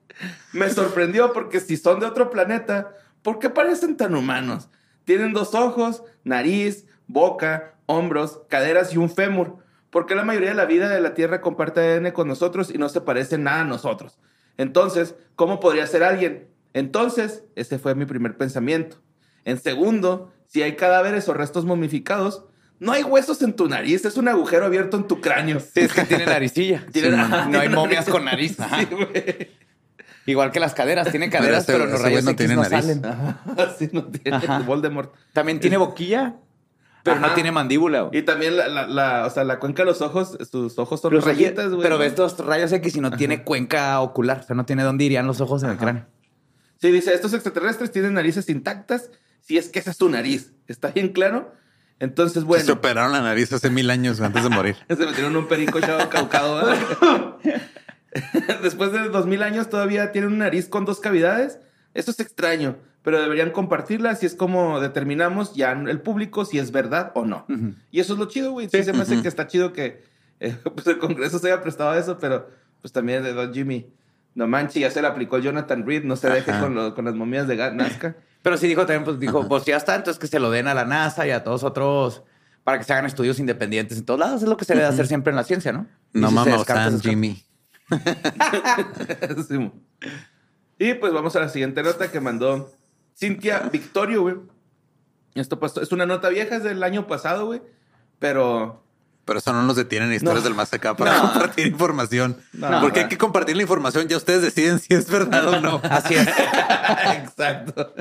[0.53, 4.69] Me sorprendió porque si son de otro planeta, ¿por qué parecen tan humanos?
[5.05, 9.57] Tienen dos ojos, nariz, boca, hombros, caderas y un fémur.
[9.89, 12.77] ¿Por qué la mayoría de la vida de la Tierra comparte ADN con nosotros y
[12.77, 14.19] no se parece nada a nosotros?
[14.57, 16.47] Entonces, ¿cómo podría ser alguien?
[16.73, 18.97] Entonces, ese fue mi primer pensamiento.
[19.43, 22.45] En segundo, si hay cadáveres o restos momificados,
[22.79, 25.59] no hay huesos en tu nariz, es un agujero abierto en tu cráneo.
[25.59, 26.85] Sí, es que tiene naricilla.
[26.91, 28.59] Tiene- Sí, no hay momias con nariz.
[28.59, 28.79] Ajá.
[28.79, 28.87] Sí.
[30.31, 31.09] Igual que las caderas.
[31.11, 32.79] Tienen caderas, ese- pero los rayos no X tiene no nariz.
[32.85, 33.05] salen.
[33.57, 34.59] Así no tiene Ajá.
[34.59, 35.13] Voldemort.
[35.33, 36.35] También tiene boquilla.
[37.03, 38.01] Pero no tiene mandíbula.
[38.03, 38.19] güey.
[38.19, 41.13] Y también la, la, la- o sea, la cuenca de los ojos, sus ojos son
[41.13, 41.81] Los rayi- rayitas, güey.
[41.81, 44.41] pero ves dos rayos X y no tiene cuenca ocular.
[44.41, 46.05] O sea, no tiene dónde irían los ojos en el cráneo.
[46.79, 50.53] Sí, dice, estos extraterrestres tienen narices intactas, si es que esa es tu nariz.
[50.67, 51.53] ¿Está bien claro?
[51.99, 52.65] Entonces, bueno.
[52.65, 54.75] Se operaron la nariz hace mil años antes de morir.
[54.87, 56.71] Se metieron un perico chavo caucado.
[58.63, 61.59] Después de dos mil años todavía tienen una nariz con dos cavidades.
[61.93, 66.71] Eso es extraño, pero deberían compartirla si es como determinamos ya el público si es
[66.71, 67.45] verdad o no.
[67.91, 68.69] Y eso es lo chido, güey.
[68.69, 70.03] Sí, se me hace que está chido que
[70.39, 72.49] eh, pues el Congreso se haya prestado a eso, pero
[72.81, 73.87] pues también de Don Jimmy.
[74.33, 77.03] No manches, ya se le aplicó el Jonathan Reed, no se deje con, lo- con
[77.03, 78.15] las momias de Nazca.
[78.41, 80.73] Pero sí dijo también, pues dijo, pues ya está, entonces que se lo den a
[80.73, 82.23] la NASA y a todos otros
[82.63, 84.41] para que se hagan estudios independientes en todos lados.
[84.41, 85.85] Es lo que se debe hacer siempre en la ciencia, ¿no?
[86.13, 87.01] Y No si mames.
[87.03, 87.43] Jimmy.
[89.47, 89.71] Sí,
[90.79, 92.71] y pues vamos a la siguiente nota que mandó
[93.17, 94.35] Cintia Victorio, güey.
[95.35, 97.61] Esto pues, es una nota vieja, es del año pasado, güey.
[98.19, 98.83] Pero
[99.25, 100.49] Pero eso no nos detiene en historias No.
[100.49, 101.21] del más acá para No.
[101.31, 102.37] compartir información.
[102.53, 104.07] No, Porque hay que compartir la información.
[104.07, 105.79] Ya ustedes deciden si es verdad o no.
[105.83, 106.27] Así es.
[107.17, 107.93] Exacto.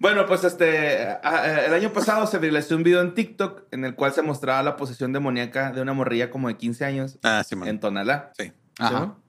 [0.00, 3.84] Bueno, pues este, a- a- el año pasado se viralizó un video en TikTok en
[3.84, 7.44] el cual se mostraba la posesión demoníaca de una morrilla como de 15 años Ah,
[7.46, 7.68] sí, man.
[7.68, 8.32] en Tonalá.
[8.38, 8.50] Sí.
[8.78, 8.88] Ajá.
[8.88, 9.20] ¿Sí, no?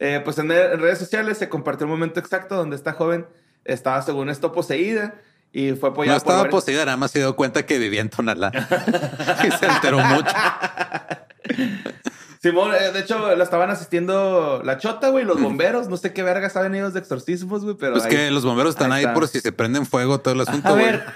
[0.00, 3.26] Eh, pues en, redes sociales se compartió el momento exacto donde esta joven
[3.64, 5.14] estaba, según esto, poseída
[5.52, 8.00] y fue No apoyada por estaba varios- poseída, nada más se dio cuenta que vivía
[8.00, 8.50] en Tonalá.
[9.46, 10.34] y se enteró mucho.
[12.44, 15.88] Simón, eh, de hecho, la estaban asistiendo la chota, güey, los bomberos.
[15.88, 17.92] No sé qué verga saben ellos de exorcismos, güey, pero.
[17.94, 19.14] Pues ahí- que los bomberos están ahí ahí, está.
[19.14, 20.68] por si se prenden fuego todo el asunto.
[20.68, 20.84] A güey.
[20.84, 20.94] ver,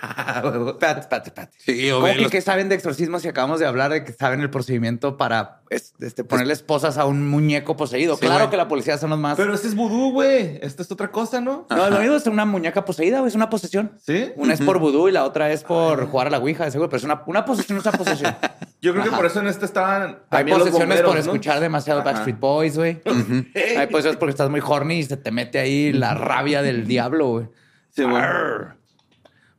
[0.69, 1.57] espérate, espérate, espérate.
[1.59, 4.41] Sí, ¿Cómo que, los- que saben de exorcismo si acabamos de hablar de que saben
[4.41, 8.15] el procedimiento para es- este, ponerle esposas a un muñeco poseído?
[8.15, 8.51] Sí, claro güey.
[8.51, 9.37] que la policía son los más.
[9.37, 10.59] Pero este es vudú, güey.
[10.63, 11.67] Esta es otra cosa, ¿no?
[11.69, 13.93] no, lo mismo es una muñeca poseída, güey, es una posesión.
[14.05, 14.33] ¿Sí?
[14.37, 16.99] Una es por vudú y la otra es por jugar a la ouija, seguro, pero
[16.99, 18.35] es una, una posesión, es una posesión.
[18.81, 20.03] Yo creo que por eso en este estaban.
[20.31, 22.11] Hay también los posesiones bomberos, por escuchar demasiado Ajá.
[22.13, 23.01] Backstreet Boys, güey.
[23.77, 27.29] Hay posesiones porque estás muy horny y se te mete ahí la rabia del diablo,
[27.29, 27.47] güey.
[27.91, 28.05] Sí.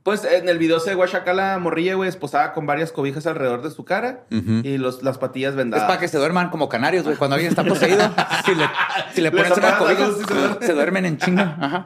[0.03, 3.61] Pues en el video se ve acá la morrilla, güey, esposada con varias cobijas alrededor
[3.61, 5.85] de su cara y los, las patillas Es vendadas.
[5.87, 7.17] para que se duerman como canarios, güey.
[7.17, 7.99] Cuando alguien está poseído,
[8.45, 8.65] si le,
[9.13, 10.57] si le pones una cobija, se duermen.
[10.61, 11.57] se duermen en chinga.
[11.59, 11.85] Ajá.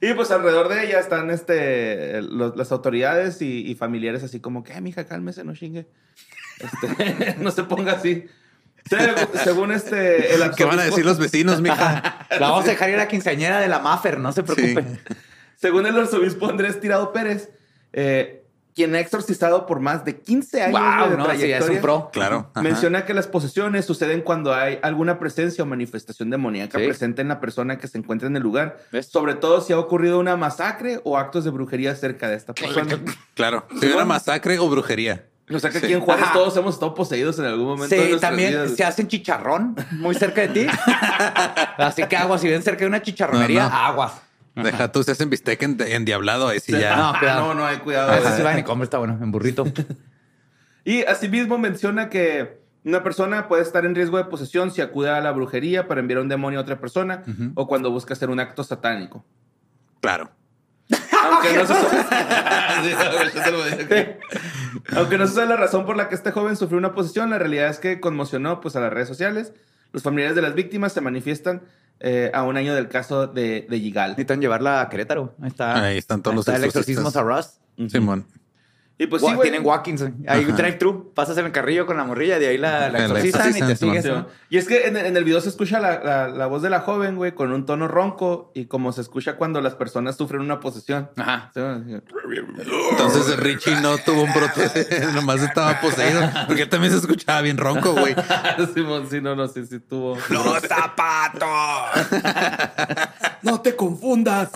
[0.00, 4.62] Y pues alrededor de ella están este, los- las autoridades y, y familiares así como
[4.64, 5.86] que, "Eh, mija, cálmese, no chingue.
[6.58, 8.26] Este, no se ponga así.
[8.88, 10.34] Se- según este...
[10.34, 12.26] El ¿Qué van a arzobispo- decir los vecinos, mija?
[12.30, 14.84] La vamos a dejar ir a la quinceañera de la Maffer, no se preocupe.
[15.56, 17.50] Según el arzobispo Andrés Tirado Pérez,
[17.92, 18.42] eh,
[18.74, 22.10] quien ha exorcizado por más de 15 años Wow, de no, sí, es un pro.
[22.12, 22.50] Claro.
[22.52, 22.60] ajá.
[22.62, 26.86] Menciona que las posesiones suceden cuando hay alguna presencia o manifestación demoníaca Sí.
[26.86, 28.78] presente en la persona que se encuentra en el lugar.
[28.90, 29.06] ¿Ves?
[29.06, 32.98] Sobre todo si ha ocurrido una masacre o actos de brujería cerca de esta persona.
[33.34, 33.64] Claro.
[33.80, 35.24] Si una masacre o brujería.
[35.52, 35.84] O sea que Sí.
[35.86, 36.32] aquí en Juárez Ajá.
[36.32, 37.94] todos hemos estado poseídos en algún momento.
[37.94, 38.74] Sí, también vidas.
[38.76, 40.66] se hacen chicharrón muy cerca de ti.
[41.78, 43.76] Así que aguas, si ven cerca de una chicharronería, No, no.
[43.76, 44.12] aguas.
[44.54, 46.48] Deja tú, se hacen bistec en, endiablado.
[46.48, 46.96] Ahí sí ya.
[46.96, 47.40] No, Ah, cuidado.
[47.48, 48.12] no, no, hay cuidado.
[48.12, 49.64] A veces van y comen, está bueno, en burrito.
[50.86, 55.20] Y asimismo menciona que una persona puede estar en riesgo de posesión si acude a
[55.22, 57.22] la brujería para enviar un demonio a otra persona
[57.54, 59.24] o cuando busca hacer un acto satánico.
[60.02, 60.30] Claro.
[61.44, 61.66] Aunque no
[63.66, 64.18] se.
[64.96, 67.68] Aunque no sabe la razón por la que este joven sufrió una posesión, la realidad
[67.68, 69.52] es que conmocionó pues, a las redes sociales.
[69.92, 71.62] Los familiares de las víctimas se manifiestan
[72.00, 74.10] eh, a un año del caso de, de Yigal.
[74.10, 75.34] Necesitan llevarla a Querétaro.
[75.40, 75.84] Ahí está.
[75.84, 77.60] Ahí están todos los está el exorcismo exorcistas.
[77.76, 77.92] a Rust.
[77.92, 78.26] Simón.
[78.96, 79.50] Y pues Gua- sí, güey.
[79.50, 79.82] Tienen un Ajá.
[80.56, 81.12] drive-thru.
[81.14, 84.04] Pasas en el carrillo con la morrilla, de ahí la, la exorcizan y te sigues.
[84.04, 84.10] Sí.
[84.50, 86.78] Y es que en, en el video se escucha la, la- la voz de la
[86.80, 90.60] joven, güey, con un tono ronco y como se escucha cuando las personas sufren una
[90.60, 91.10] posesión.
[91.16, 91.50] Ajá.
[91.52, 91.60] Sí.
[92.90, 96.20] Entonces Richie no tuvo un brote, nomás estaba poseído.
[96.46, 98.14] Porque también se escuchaba bien ronco, güey.
[98.74, 100.16] Simón, sí, no, no, sí, sí tuvo.
[100.30, 101.48] ¡Los zapatos!
[103.42, 104.50] No te confundas.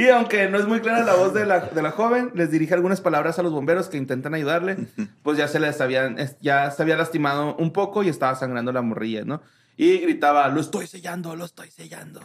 [0.00, 2.72] Y aunque no es muy clara la voz de la, de la joven, les dirige
[2.72, 4.88] algunas palabras a los bomberos que intentan ayudarle.
[5.22, 8.80] Pues ya se les habían, ya se había lastimado un poco y estaba sangrando la
[8.80, 9.42] morrilla, ¿no?
[9.76, 12.22] Y gritaba, lo estoy sellando, lo estoy sellando.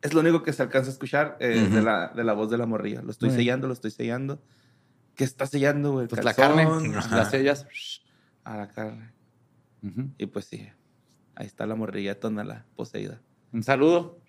[0.00, 2.58] Es lo único que se alcanza a escuchar eh, de, la, de la voz de
[2.58, 3.02] la morrilla.
[3.02, 4.40] Lo estoy sellando, lo estoy sellando.
[5.16, 6.06] ¿Qué está sellando, güey?
[6.06, 7.66] Pues la carne, ajá, las sellas.
[8.44, 9.10] A la carne.
[9.82, 10.10] Ujú.
[10.18, 10.68] Y pues sí,
[11.34, 13.20] ahí está la morrilla tonala poseída.
[13.52, 14.20] Un saludo.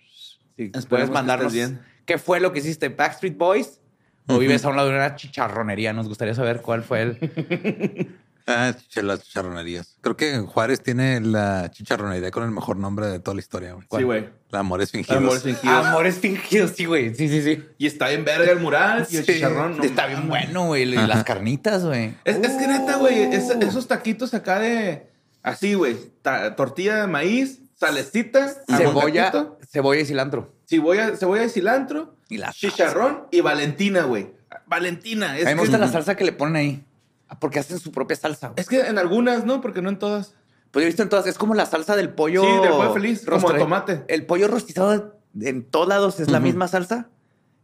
[0.55, 1.96] Si Esperemos puedes que mandarnos estés bien.
[2.07, 3.79] Qué fue lo que hiciste, Backstreet Boys
[4.27, 5.93] o vives a un lado de una chicharronería.
[5.93, 8.17] Nos gustaría saber cuál fue el.
[8.49, 9.97] Ah, las chicharronerías.
[9.99, 13.85] Creo que Juárez tiene la chicharronería con el mejor nombre de toda la historia, güey.
[13.91, 14.29] Sí, güey.
[14.51, 15.17] La Amores Fingidos.
[15.17, 15.85] Amores fingidos.
[15.85, 17.13] Amores fingidos, sí, güey.
[17.13, 17.61] Sí, sí, sí.
[17.77, 19.75] Y está bien verga el mural y el Sí, chicharrón.
[19.75, 20.83] no está bien bueno, güey.
[20.83, 22.13] Y las carnitas, güey.
[22.23, 25.09] Es, es que neta, güey, es- esos taquitos acá de...
[25.43, 25.97] Así, güey.
[26.21, 29.33] ta- tortilla de maíz, salecita, Cebolla,
[29.69, 30.53] cebolla y cilantro.
[30.67, 34.32] Cebolla, cebolla de cilantro, Y la chicharrón y Valentina, güey.
[34.65, 35.38] Valentina.
[35.38, 36.84] Es, A mí me que, gusta la salsa que le ponen ahí.
[37.30, 38.49] Ah, Porque hacen su propia salsa.
[38.49, 38.60] güey.
[38.60, 39.62] es que en algunas, ¿no?
[39.62, 40.34] Porque no en todas.
[40.71, 42.41] Pues yo he visto en todas, es como la salsa del pollo.
[42.43, 44.03] Sí, del pollo feliz, como de rostre- tomate.
[44.08, 47.10] El pollo rostizado en todos lados es la misma salsa,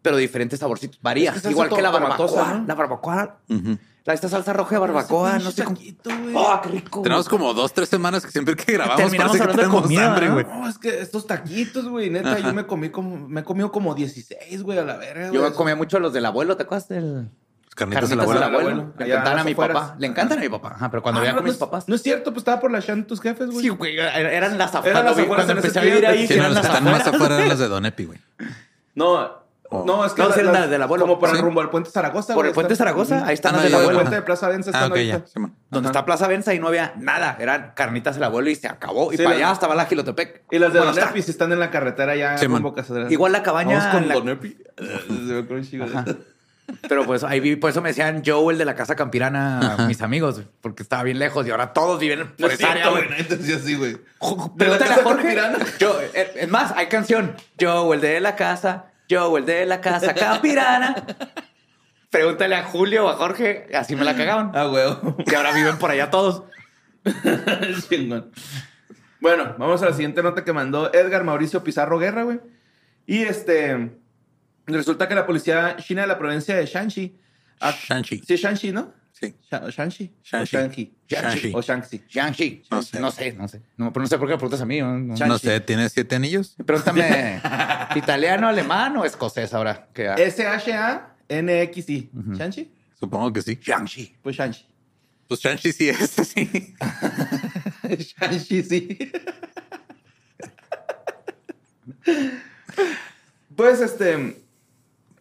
[0.04, 1.00] pero diferentes saborcitos.
[1.02, 1.32] Varía.
[1.32, 2.54] Es que Igual que la barbacoa.
[2.54, 2.66] ¿no?
[2.68, 3.38] La barbacoa.
[3.50, 3.78] Ujú.
[4.06, 5.78] La, esta salsa roja de barbacoa, no sé cómo.
[5.78, 6.34] Taquito, güey.
[6.36, 7.02] ¡Oh, qué rico!
[7.04, 9.82] Tenemos como dos, tres semanas que siempre que grabamos Terminamos parece que hablando de tenemos
[9.84, 10.34] comida, hambre, ¿no?
[10.34, 10.46] güey.
[10.46, 13.96] No, es que estos taquitos, güey, neta, yo me comí como, me he comido como
[13.96, 15.54] 16, güey, a la verga, Yo güey.
[15.54, 17.30] comía mucho los del abuelo, ¿te acuerdas del
[17.74, 18.44] carnitas, del abuelo.
[18.44, 18.94] abuelo?
[18.98, 19.78] Le Allá encantaban a a mi afueras.
[19.78, 19.96] papá.
[19.98, 20.74] Le encantan a mi papá.
[20.76, 21.88] Ajá, pero cuando Ah, no, con mis papás.
[21.88, 23.62] No es cierto, pues estaba por la Shan tus jefes, güey.
[23.62, 25.00] Sí, güey, eran las afueras.
[25.02, 27.48] Eran las Cuando afueras empecé a vivir ahí, Sí, eran las están más afuera de
[27.48, 28.20] las de Don Epi, güey.
[28.96, 29.42] No,
[29.86, 31.04] no, es que No, la- sí, las- la del abuelo.
[31.06, 31.42] como por el Sí.
[31.42, 33.78] rumbo al puente Zaragoza, Por el puente está- Zaragoza, ahí están Ah, las del ya,
[33.78, 34.00] el abuelo.
[34.00, 35.22] puente de Plaza Venza Ah, están ok, ahorita.
[35.26, 35.34] sí.
[35.72, 36.00] Donde Ajá.
[36.00, 37.36] está Plaza Venza y no había nada.
[37.40, 39.12] Eran carnitas el abuelo y se acabó.
[39.12, 40.44] Y Sí, para la- allá estaba la Gilotepec.
[40.52, 41.10] Y las de Don está.
[41.10, 42.76] Epi están en la carretera ya rumbo
[43.10, 43.92] Igual la cabaña.
[43.92, 44.58] Con la- Don Epi.
[45.82, 46.06] Ajá.
[46.88, 50.02] Pero pues ahí vi, por eso me decían Joe, el de la casa campirana, mis
[50.02, 53.04] amigos, porque estaba bien lejos y ahora todos viven por es esa área, güey.
[53.64, 53.98] sí, güey.
[54.22, 55.38] La Pregúntale a Jorge.
[55.80, 57.36] Yo, eh, es más, hay canción.
[57.60, 58.86] Joe, el de la casa.
[59.10, 60.96] Joe, el de la casa campirana.
[62.10, 63.68] Pregúntale a Julio o a Jorge.
[63.74, 64.52] Así me la cagaban.
[64.54, 65.18] Ah, huevo.
[65.26, 66.44] Y ahora viven por allá todos.
[67.89, 68.32] Chingón.
[69.20, 72.39] Bueno, vamos a la siguiente nota que mandó Edgar Mauricio Pizarro Guerra, güey.
[73.06, 73.98] Y este.
[74.66, 77.18] Resulta que la policía china de la provincia de Shanxi.
[77.60, 78.22] ah, Shanxi.
[78.26, 78.94] Sí, Shanxi, ¿no?
[79.12, 79.36] Sí.
[79.50, 80.13] Sha- ¿Shanxi?
[80.24, 80.56] Shanxi.
[80.56, 80.94] O Shanxi.
[81.08, 81.52] Shanxi.
[81.56, 82.04] O Shanxi.
[82.10, 82.63] Jiangxi.
[82.72, 83.00] No sé.
[83.00, 84.80] No sé, no pero no sé por qué me preguntas a mí.
[84.80, 84.98] ¿no?
[84.98, 85.16] No.
[85.16, 85.30] Shanxi.
[85.30, 86.56] No sé, ¿tiene siete anillos?
[86.66, 87.42] Pregúntame,
[87.97, 89.88] ¿italiano, alemán o escocés ahora?
[89.93, 92.10] Que S-H-A-N-X-I.
[92.34, 92.71] ¿Shanxi?
[92.99, 93.60] Supongo que sí.
[93.62, 94.15] Jiangxi.
[94.21, 94.65] Pues Shanxi.
[95.27, 96.75] Pues Shanxi sí es, sí.
[97.84, 99.12] Shanxi, sí.
[103.56, 104.43] pues este.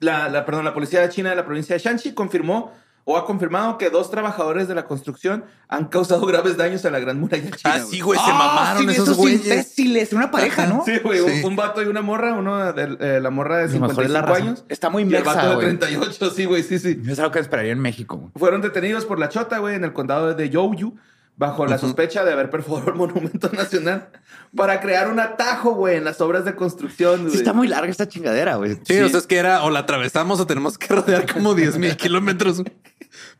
[0.01, 2.73] La, la, perdón, la policía china de la provincia de Shanxi confirmó
[3.05, 7.01] o ha confirmado que dos trabajadores de la construcción han causado graves daños a la
[7.01, 7.75] Gran Muralla China.
[7.75, 9.45] Ah, sí, güey, se Ah, mamaron sí, esos güeyes.
[9.45, 10.13] imbéciles.
[10.13, 10.85] Una pareja, ¿no?
[10.85, 11.43] Sí, güey, un- Sí.
[11.45, 14.11] Un, vato y una morra, uno de eh, la morra de A lo mejor es
[14.11, 14.47] la 55 razón.
[14.49, 14.65] años.
[14.69, 15.67] Está muy y el vato de güey.
[15.79, 17.01] 38, sí, güey, sí, sí.
[17.09, 18.17] Es algo que esperaría en México.
[18.19, 18.31] güey.
[18.37, 20.95] Fueron detenidos por la Chota, güey, en el condado de Youyu,
[21.35, 24.11] bajo la sospecha de haber perforado el Monumento Nacional
[24.55, 27.33] para crear un atajo, güey, en las obras de construcción, güey.
[27.33, 28.77] Sí, está muy larga esta chingadera, güey.
[28.85, 31.79] Sí, o sea, es que era o la atravesamos o tenemos que rodear como 10
[31.79, 32.63] mil kilómetros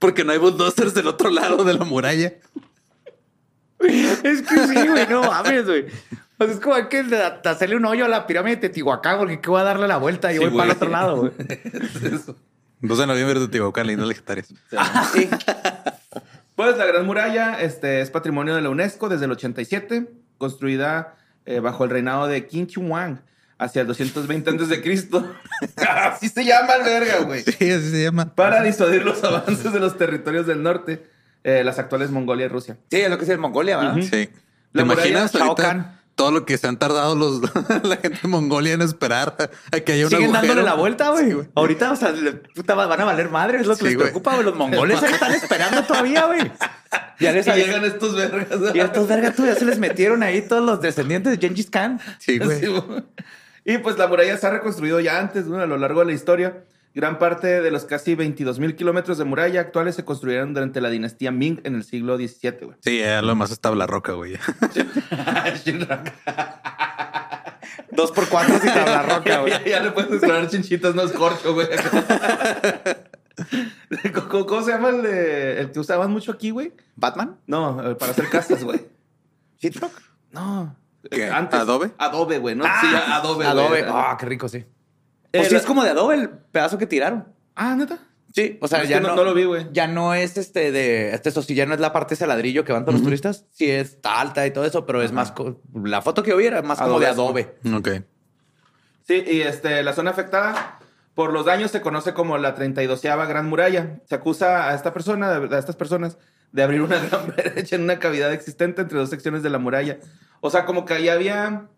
[0.03, 2.33] porque no hay bulldozers del otro lado de la muralla.
[3.79, 5.87] Es que sí, güey, no mames, güey.
[6.39, 7.05] O sea, es como hay que
[7.45, 10.33] hacerle un hoyo a la pirámide de Teotihuacán porque que voy a darle la vuelta
[10.33, 11.33] y Sí, voy para el otro lado, güey.
[12.13, 12.35] Eso.
[12.81, 14.53] 2 de noviembre de Teotihuacán, lindas legendarias.
[15.13, 15.31] Sí.
[16.57, 21.15] Pues la Gran Muralla este, es patrimonio de la UNESCO desde el 87, construida
[21.47, 23.21] eh, bajo el reinado de Qin Shi Huang
[23.63, 25.25] hacia el 220 antes de Cristo.
[25.77, 27.43] Así se llama el verga, güey.
[27.43, 28.35] Sí, así se llama.
[28.35, 31.07] Para disuadir los avances de los territorios del norte,
[31.45, 32.77] eh, las actuales Mongolia y Rusia.
[32.91, 33.97] Sí, es lo que es el Mongolia, ¿verdad?
[33.99, 34.03] Ujú.
[34.07, 34.29] Sí.
[34.73, 35.33] ¿Te imaginas
[36.15, 37.41] todo lo que se han tardado los
[37.85, 39.35] la gente de Mongolia en esperar
[39.73, 40.47] a que haya un Siguen agujero?
[40.49, 41.49] dándole la vuelta, güey.
[41.55, 43.61] Ahorita, o sea, le- puta, van a valer madre.
[43.61, 44.45] Es lo que Sí, les preocupa, güey.
[44.45, 46.51] Los mongoles ahí están esperando todavía, güey.
[47.19, 48.47] Ya les Y llegan estos vergas.
[48.75, 51.71] Y a estos vergas, tú ya se les metieron ahí todos los descendientes de Gengis
[51.71, 51.99] Khan.
[52.19, 52.61] Sí, güey.
[52.61, 53.05] Sí, güey.
[53.65, 55.59] Y pues la muralla se ha reconstruido ya antes, ¿no?
[55.59, 56.65] a lo largo de la historia.
[56.95, 60.91] Gran parte de los casi 22 mil kilómetros de muralla actuales se construyeron durante la
[60.91, 62.77] dinastía Ming en el siglo XVII, güey.
[62.81, 64.35] Sí, ya lo más es tabla roca, güey.
[67.91, 69.53] Dos por cuatro sin tabla roca, güey.
[69.65, 71.69] ya, ya le puedes explorar chinchitas, no es corcho, güey.
[74.31, 76.73] ¿Cómo, cómo se llama el, de- el que usaban mucho aquí, güey?
[76.97, 77.39] ¿Batman?
[77.47, 78.81] No, eh, para hacer casas, güey.
[79.61, 79.93] ¿Sheetrock?
[80.31, 80.75] No.
[81.11, 81.29] ¿Qué?
[81.29, 81.59] Antes.
[81.61, 81.93] ¿Adobe?
[81.99, 82.65] Adobe, güey, ¿no?
[82.65, 83.47] sí, ya, Adobe.
[83.47, 83.83] Adobe.
[83.83, 83.85] güey.
[83.95, 84.59] Ah, qué rico, sí.
[84.59, 84.69] Eh,
[85.33, 87.27] Pues sí, es como de Adobe el pedazo que tiraron.
[87.55, 87.99] Ah, ¿neta?
[88.35, 89.67] Sí, o sea, Es ya que no- no lo vi, güey.
[89.73, 92.65] Ya no es este de este eso sí, ya no es la parte ese ladrillo
[92.65, 93.45] que van todos los turistas.
[93.51, 95.35] Sí está alta y todo eso, pero es más
[95.75, 97.07] la foto que yo vi era más como de.
[97.09, 97.57] Adobe.
[97.75, 97.89] Ok.
[99.07, 100.79] Sí, y este, la zona afectada
[101.15, 104.01] por los daños se conoce como la 32 Gran Muralla.
[104.07, 106.17] Se acusa a esta persona, a estas personas,
[106.53, 109.99] de abrir una gran brecha en una cavidad existente entre dos secciones de la muralla.
[110.41, 111.69] O sea, como que ahí había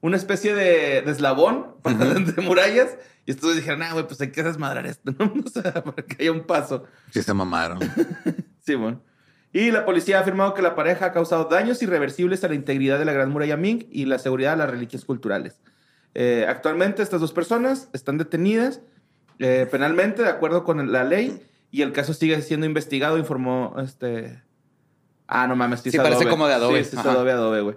[0.00, 1.76] una especie de, de eslabón
[2.36, 2.96] de murallas.
[3.24, 5.32] Y estos dijeron, ah, güey, pues hay que desmadrar esto, ¿no?
[5.44, 6.84] O sea, para que haya un paso.
[7.10, 7.78] Sí se mamaron.
[8.60, 9.00] Sí, bueno.
[9.52, 12.98] Y la policía ha afirmado que la pareja ha causado daños irreversibles a la integridad
[12.98, 15.60] de la Gran Muralla Ming y la seguridad de las reliquias culturales.
[16.14, 18.80] Eh, actualmente estas dos personas están detenidas
[19.38, 21.42] eh, penalmente de acuerdo con la ley
[21.72, 24.40] y el caso sigue siendo investigado, informó este...
[25.26, 26.84] Ah, no mames, Sí, parece como de Adobe.
[26.84, 27.04] Sí, sí, es.
[27.04, 27.76] Adobe, Adobe, güey.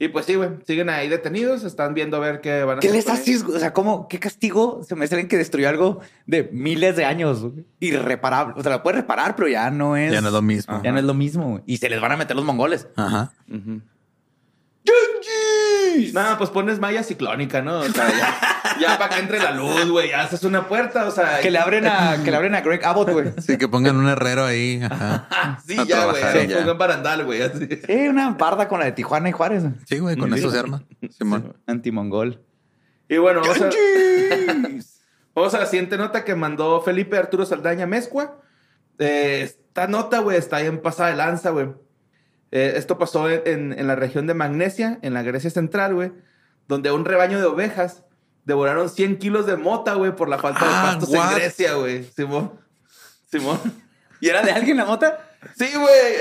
[0.00, 2.86] Y pues sí, güey, siguen ahí detenidos, están viendo a ver qué van a ¿Qué
[2.88, 3.42] hacer les con ellos.
[3.42, 3.56] haces?
[3.56, 4.08] O sea, ¿cómo?
[4.08, 7.44] ¿Qué castigo se me alguien que destruyó algo de miles de años?
[7.80, 8.54] Irreparable.
[8.56, 10.12] O sea, lo puede reparar, pero ya no es...
[10.12, 10.80] Ya no es lo mismo.
[10.82, 11.60] Ya no es lo mismo.
[11.66, 12.86] Y se les van a meter los mongoles.
[12.96, 13.32] Ajá.
[14.88, 16.12] Ujú.
[16.12, 17.80] Nada, pues pones malla ciclónica, ¿no?
[17.80, 20.10] O sea, ya, ya para que entre la luz, güey.
[20.10, 21.40] Ya haces una puerta, o sea.
[21.40, 23.32] Que le abren a, que le abren a Greg Abbott, güey.
[23.38, 24.80] Sí, que pongan un herrero ahí.
[24.82, 25.28] Ajá.
[25.66, 26.22] Sí, a ya, güey.
[26.32, 27.40] Sí, pongan barandal, güey.
[27.86, 29.64] Sí, una barda con la de Tijuana y Juárez.
[29.86, 30.82] Sí, güey, con eso se arma.
[31.10, 31.56] Simón.
[31.66, 32.42] Antimongol.
[33.08, 33.70] Y bueno, vamos a,
[35.34, 38.40] vamos a la siguiente nota que mandó Felipe Arturo Saldaña Mezcua.
[38.98, 41.68] Eh, esta nota, güey, está bien pasada de lanza, güey.
[42.50, 46.12] Eh, esto pasó en, en- la región de Magnesia, en la Grecia Central, güey,
[46.66, 48.04] donde un rebaño de ovejas
[48.44, 51.32] devoraron 100 kilos de mota, güey, por la falta de Ah, pastos what?
[51.32, 52.04] en Grecia, güey.
[52.04, 52.52] Simón.
[53.30, 53.58] Simón.
[54.20, 55.18] ¿Y era de alguien la mota?
[55.56, 56.14] Sí, güey.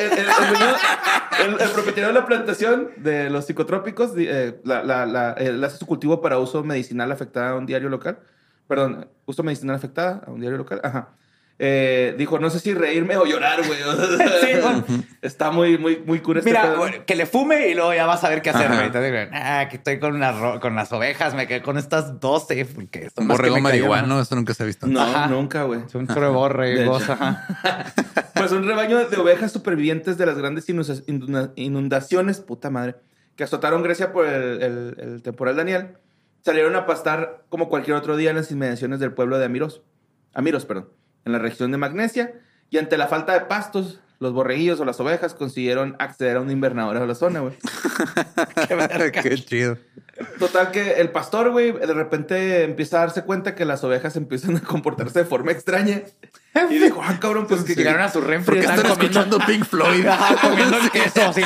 [1.39, 5.77] El, el- propietario de la plantación de los psicotrópicos eh, la, la- la- él hace
[5.77, 8.19] su cultivo para uso medicinal afectada a un diario local.
[8.67, 10.81] Perdón, uso medicinal afectada a un diario local.
[10.83, 11.09] Ajá.
[11.59, 13.79] Eh, dijo, no sé si reírme o llorar, güey.
[14.87, 15.05] Sí.
[15.23, 16.77] Está muy, muy, muy cura este Mira, pedo.
[16.77, 18.67] güey, que le fume y luego ya vas a ver qué hacer.
[18.67, 18.85] Güey.
[18.85, 22.65] Entonces, ah, que estoy con las, ro- con las ovejas, me quedé con estas 12
[22.65, 24.85] porque son borrego marihuano, eso nunca se ha visto.
[24.85, 25.27] No, Ajá.
[25.27, 25.81] nunca, güey.
[25.89, 27.03] Son sobre borregos.
[28.35, 30.65] Pues un rebaño de ovejas supervivientes de las grandes
[31.55, 32.95] inundaciones, puta madre,
[33.35, 35.97] que azotaron Grecia por el, el- el temporal Daniel,
[36.43, 39.81] salieron a pastar como cualquier otro día en las inmediaciones del pueblo de Amiros,
[40.33, 40.89] Amiros, perdón,
[41.27, 42.33] en la región de Magnesia,
[42.69, 46.49] y ante la falta de pastos, los borreguillos o las ovejas consiguieron acceder a un
[46.49, 47.53] invernadero de la zona, güey.
[49.23, 49.77] Qué chido.
[50.39, 54.57] Total que el pastor, güey, de repente empieza a darse cuenta que las ovejas empiezan
[54.57, 56.01] a comportarse de forma extraña.
[56.69, 59.39] Y dijo, ah, cabrón, pues que Llegaron a su refri ¿Por qué están comiendo, escuchando
[59.45, 60.07] Pink Floyd?
[60.07, 61.41] Ajá, comiendo el queso así,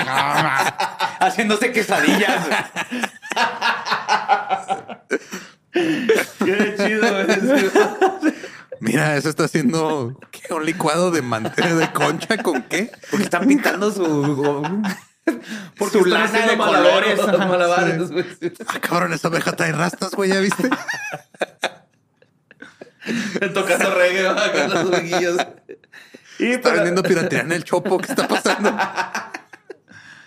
[1.20, 2.48] haciéndose quesadillas.
[5.74, 8.34] Qué chido, güey.
[8.82, 10.52] Mira, eso está haciendo ¿qué?
[10.54, 12.91] un licuado de manteca de concha con qué?
[13.12, 14.82] Porque están pintando su...
[15.78, 17.48] Porque su lana de malabares, colores.
[17.48, 18.26] malabares, güey.
[18.65, 20.67] Ah, cabrón, esa abeja trae rastas, güey, ¿ya viste?
[23.54, 25.38] Tocando reggae con los oveguillos.
[26.39, 28.00] Y Está pues, vendiendo piratería en el chopo.
[28.00, 28.76] ¿Qué está pasando?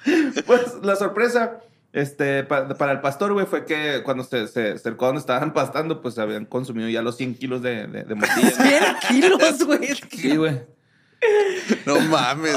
[0.46, 1.58] pues la sorpresa
[1.94, 5.52] este, pa- para, el pastor, güey, fue que cuando se, se acercó a donde estaban
[5.54, 8.50] pastando, pues habían consumido ya los 100 kilos de, de, de morcilla.
[9.08, 9.88] 100 kilos, güey.
[10.10, 10.60] Sí, güey.
[11.86, 12.54] No mames.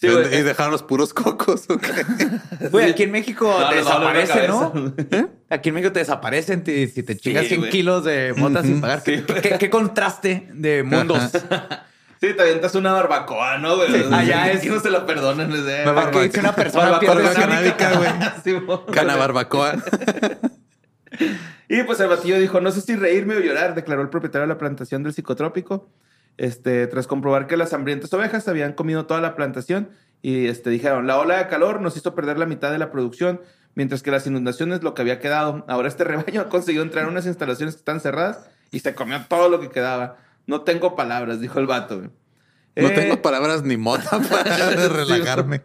[0.00, 1.64] Sí, y dejaron los puros cocos.
[1.68, 1.90] ¿o qué?
[2.70, 4.94] Güey, aquí en México No, te la desaparecen, ¿no?
[5.10, 5.26] ¿Eh?
[5.50, 7.70] Aquí en México te desaparecen te- si te chingas Sí, 100 güey.
[7.72, 9.00] kilos de motas sin pagar.
[9.04, 9.42] Sí, ¿Qué, güey.
[9.42, 11.32] qué- qué contraste de mundos?
[12.20, 14.12] Sí, te avientas una barbacoa, ¿no, güey?
[14.12, 15.52] allá es- Que no se lo perdonan.
[15.52, 18.10] les de- Aquí dice una persona Barbacoa canábica, güey.
[18.92, 19.74] Cana barbacoa.
[21.68, 24.54] Y pues el batillo dijo, no sé si reírme o llorar, declaró el propietario de
[24.54, 25.88] la plantación del psicotrópico.
[26.36, 29.90] Este, tras comprobar que las hambrientas ovejas habían comido toda la plantación
[30.22, 33.40] y este, dijeron, la ola de calor nos hizo perder la mitad de la producción,
[33.74, 35.64] mientras que las inundaciones lo que había quedado.
[35.68, 39.20] Ahora este rebaño ha conseguido entrar a unas instalaciones que están cerradas y se comió
[39.28, 40.16] todo lo que quedaba.
[40.48, 41.98] No tengo palabras, dijo el vato.
[41.98, 42.10] güey.
[42.76, 45.62] No Eh, tengo palabras ni mota para relajarme.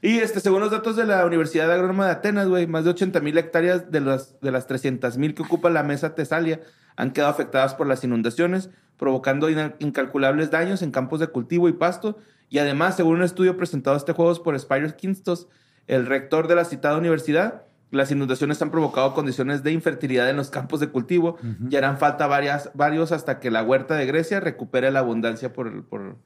[0.00, 3.20] y este, según los datos de la Universidad Agrónoma de Atenas, güey, más de 80
[3.20, 6.60] mil hectáreas de las, de las 300 mil que ocupa la mesa Tesalia
[6.96, 9.48] han quedado afectadas por las inundaciones, provocando
[9.78, 12.18] incalculables daños en campos de cultivo y pasto.
[12.48, 15.48] Y además, según un estudio presentado este jueves por Spiro Kinstos,
[15.86, 20.50] el rector de la citada universidad, las inundaciones han provocado condiciones de infertilidad en los
[20.50, 24.90] campos de cultivo y harán falta varias, varios hasta que la huerta de Grecia recupere
[24.90, 26.16] la abundancia por, el- por,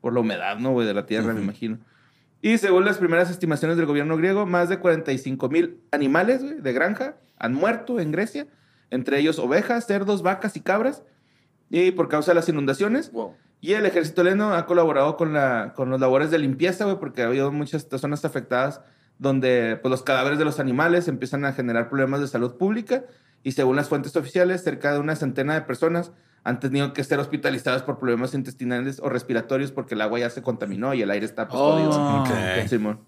[0.00, 0.86] por la humedad, ¿no, güey?
[0.86, 1.78] De la tierra, me imagino.
[2.42, 6.72] Y según las primeras estimaciones del gobierno griego, más de 45 mil animales güey, de
[6.74, 8.46] granja han muerto en Grecia,
[8.90, 11.02] entre ellos ovejas, cerdos, vacas y cabras,
[11.70, 13.10] y por causa de las inundaciones.
[13.62, 17.22] Y el ejército heleno ha colaborado con, la, con los labores de limpieza, güey, porque
[17.22, 18.82] ha habido muchas zonas afectadas
[19.24, 23.02] donde pues, los cadáveres de los animales empiezan a generar problemas de salud pública.
[23.42, 26.12] Y según las fuentes oficiales, cerca de una centena de personas
[26.44, 30.42] han tenido que ser hospitalizadas por problemas intestinales o respiratorios porque el agua ya se
[30.42, 32.20] contaminó y el aire está pues, Oh, jodido.
[32.22, 32.68] ok.
[32.68, 33.00] Simón.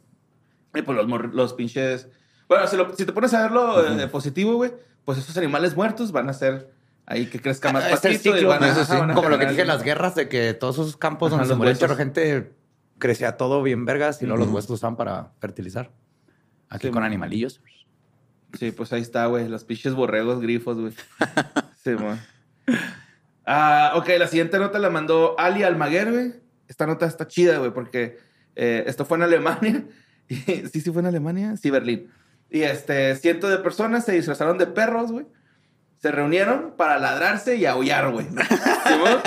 [0.75, 2.09] Y pues los, los pinches...
[2.49, 4.73] Bueno, si, lo- si te pones a verlo eh, positivo, güey,
[5.05, 6.71] pues esos animales muertos van a ser
[7.07, 9.01] ahí que crezca más Es el pastito y ciclo, van a- eso ajá, sí.
[9.01, 11.45] van a Como lo que dije en las guerras, de que todos esos campos Ajá,
[11.45, 12.53] donde se los chorro gente
[12.99, 14.57] crecía todo bien vergas y luego los Ujú.
[14.57, 15.91] huesos usaban para fertilizar.
[16.69, 17.61] Aquí Sí, con animalillos.
[18.59, 19.49] Sí, pues ahí está, güey.
[19.49, 20.93] Los pinches borregos grifos, güey.
[21.85, 22.21] Sí, man.
[23.47, 26.35] Ah, ok, la siguiente nota la mandó Ali Almaguer, güey.
[26.67, 28.19] Esta nota está chida, güey, porque
[28.57, 29.85] eh, esto fue en Alemania.
[30.29, 31.57] Sí, sí fue en Alemania.
[31.57, 32.11] Sí, Berlín.
[32.51, 35.25] Y este, cientos de personas se disfrazaron de perros, güey.
[35.99, 38.27] Se reunieron para ladrarse y aullar, güey.
[38.89, 39.21] ¿Simón?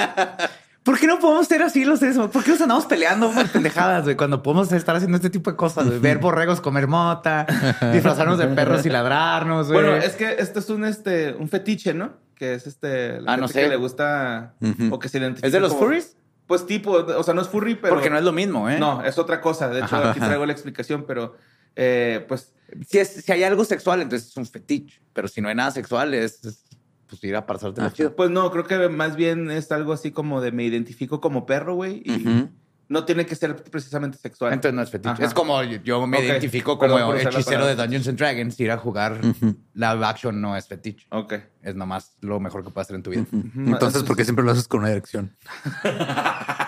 [0.84, 2.32] ¿Por qué no podemos ser así los seres humanos?
[2.34, 4.15] ¿Por qué nos andamos peleando por pendejadas, güey?
[4.15, 5.99] Cuando podemos estar haciendo este tipo de cosas, güey.
[5.99, 7.45] Ver borregos comer mota,
[7.93, 9.84] disfrazarnos de perros y ladrarnos, güey.
[9.84, 12.13] Bueno, es que esto es un, este, un fetiche, ¿no?
[12.36, 13.21] Que es este.
[13.21, 13.61] La Ah, no sé.
[13.63, 14.93] que le gusta Ujú.
[14.95, 15.47] o que se identifica.
[15.47, 16.15] ¿Es de los como- furries?
[16.47, 17.93] Pues tipo, o sea, no es furry, pero.
[17.93, 18.80] Porque no es lo mismo, ¿eh?
[18.80, 19.69] No, es otra cosa.
[19.69, 20.11] De hecho, Ajá.
[20.11, 21.36] aquí traigo la explicación, pero
[21.75, 22.53] eh, pues
[22.88, 25.01] Si, es- si hay algo sexual, entonces es un fetiche.
[25.13, 26.63] Pero si no hay nada sexual, es, es,
[27.10, 28.16] pues ir a pasarte lo chido.
[28.16, 31.76] Pues no, creo que más bien es algo así como de me identifico como perro,
[31.76, 32.03] güey.
[32.05, 32.47] Y
[32.89, 34.51] no tiene que ser precisamente sexual.
[34.51, 35.12] Entonces no es fetiche.
[35.12, 35.26] Ajá.
[35.26, 37.76] Es como yo, me identifico Perdón como la hechicero de.
[37.76, 38.60] Dungeons and Dragons.
[38.60, 39.55] Ir a jugar Ujú.
[39.74, 41.05] live action no es fetiche.
[41.10, 41.34] Ok.
[41.62, 43.26] Es nomás lo mejor que puedes hacer en tu vida.
[43.32, 45.36] Entonces, ¿por qué siempre lo haces con una erección?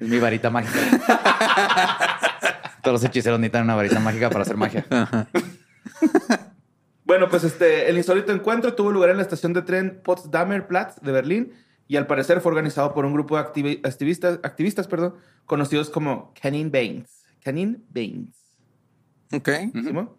[0.00, 0.78] Es mi varita mágica.
[2.82, 4.84] Todos los hechiceros necesitan una varita mágica para hacer magia.
[7.08, 11.00] Bueno, pues este, el insólito encuentro tuvo lugar en la estación de tren Potsdamer Platz
[11.00, 11.52] de Berlín
[11.88, 15.14] y al parecer fue organizado por un grupo de activi- activistas, activistas perdón,
[15.46, 17.24] conocidos como Canine Baines.
[17.42, 18.36] Canine Baines.
[19.32, 19.48] Ok.
[19.72, 20.10] Simón,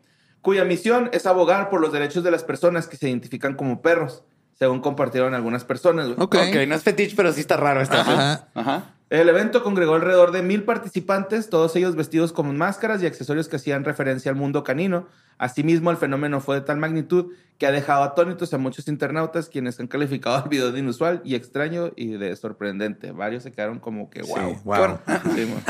[0.41, 4.23] cuya misión es abogar por los derechos de las personas que se identifican como perros,
[4.55, 6.07] según compartieron algunas personas.
[6.07, 6.17] güey.
[6.19, 6.35] Ok.
[6.35, 8.01] Ok, no es fetiche, pero sí está raro esta.
[8.01, 8.47] Ajá.
[8.55, 8.95] Ajá.
[9.09, 13.55] El evento congregó alrededor de mil participantes, todos ellos vestidos con máscaras y accesorios que
[13.55, 15.07] hacían referencia al mundo canino.
[15.39, 19.79] Asimismo, el fenómeno fue de tal magnitud que ha dejado atónitos a muchos internautas quienes
[19.79, 23.11] han calificado el video de inusual y extraño y de sorprendente.
[23.11, 24.37] Varios se quedaron como que, wow.
[24.37, 24.99] Sí, wow.
[25.35, 25.53] Sí.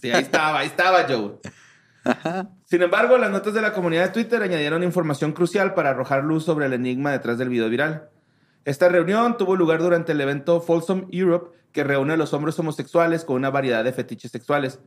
[0.00, 1.40] Sí, ahí estaba, ahí estaba Joe.
[2.66, 6.44] Sin embargo, las notas de la comunidad de Twitter añadieron información crucial para arrojar luz
[6.44, 8.10] sobre el enigma detrás del video viral.
[8.68, 13.24] Esta reunión tuvo lugar durante el evento Folsom Europe, que reúne a los hombres homosexuales
[13.24, 14.78] con una variedad de fetiches sexuales.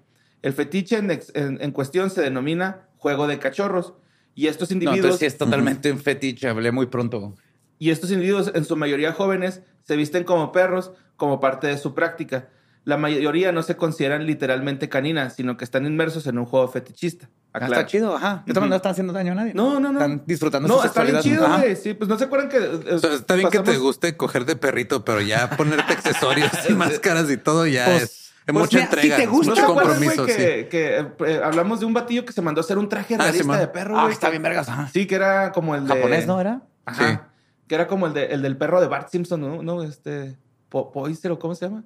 [0.43, 3.93] El fetiche en, ex- en- en cuestión se denomina juego de cachorros,
[4.35, 6.47] y estos No, individuos, entonces sí es totalmente un fetiche.
[6.47, 7.33] Hablé muy pronto.
[7.79, 11.95] y estos individuos, en su mayoría jóvenes, se visten como perros como parte de su
[11.95, 12.49] práctica.
[12.83, 17.31] La mayoría no se consideran literalmente caninas, sino que están inmersos en un juego fetichista.
[17.53, 17.75] Ah, Aclara.
[17.81, 18.43] Está chido, ajá.
[18.45, 18.53] Ujú.
[18.53, 19.53] maneras no están haciendo daño a nadie.
[19.53, 19.99] No, no, no.
[19.99, 21.75] Están disfrutando No, su está bien chido, güey.
[21.75, 22.57] Sí, pues no se acuerdan que.
[22.57, 26.49] eh, O sea, está bien que te guste coger de perrito, pero ya ponerte accesorios
[26.69, 29.45] y máscaras y todo ya Pues- es, es pues mucha mira, si entrega, te gusta,
[29.49, 30.39] ¿No mucho se acuerdan, güey, compromiso.
[30.39, 30.45] sí.
[30.45, 33.17] que, que, eh, hablamos de un batillo que se mandó a hacer un traje Ah,
[33.23, 34.13] realista de perro, Ah, güey?
[34.13, 34.69] está bien vergas.
[34.69, 34.89] Ajá.
[34.93, 35.93] Sí, que era como el de...
[35.93, 36.61] Japonés, ¿no era?
[36.85, 37.07] Ajá.
[37.09, 37.19] Sí.
[37.67, 39.61] Que era como el, de, el del perro de Bart Simpson, ¿no?
[39.61, 39.83] ¿No?
[39.83, 40.37] Este...
[40.69, 41.83] Po Poiser, ¿o cómo se llama?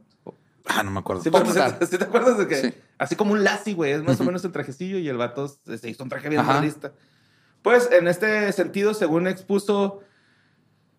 [0.68, 1.22] Ah, no me acuerdo.
[1.22, 1.46] Sí, pero.
[1.86, 2.56] ¿sí te acuerdas de que?
[2.56, 2.74] Sí.
[2.98, 3.92] Así como un Lassie, güey.
[3.92, 6.42] Es más o menos el trajecillo y el vato se se hizo un traje bien
[6.42, 6.54] Ajá.
[6.54, 6.94] realista.
[7.62, 10.02] Pues, en este sentido, según expuso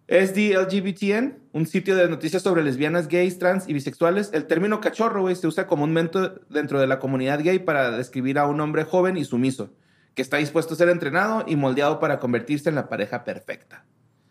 [0.08, 5.34] SDLGBTN, un sitio de noticias sobre lesbianas, gays, trans y bisexuales, el término cachorro, güey,
[5.34, 9.24] se usa comúnmente dentro de la comunidad gay para describir a un hombre joven y
[9.24, 9.70] sumiso,
[10.14, 13.84] que está dispuesto a ser entrenado y moldeado para convertirse en la pareja perfecta.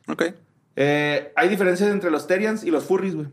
[0.08, 0.24] Ok.
[0.78, 3.28] Eh, hay diferencias entre los Terians y los Furries, güey.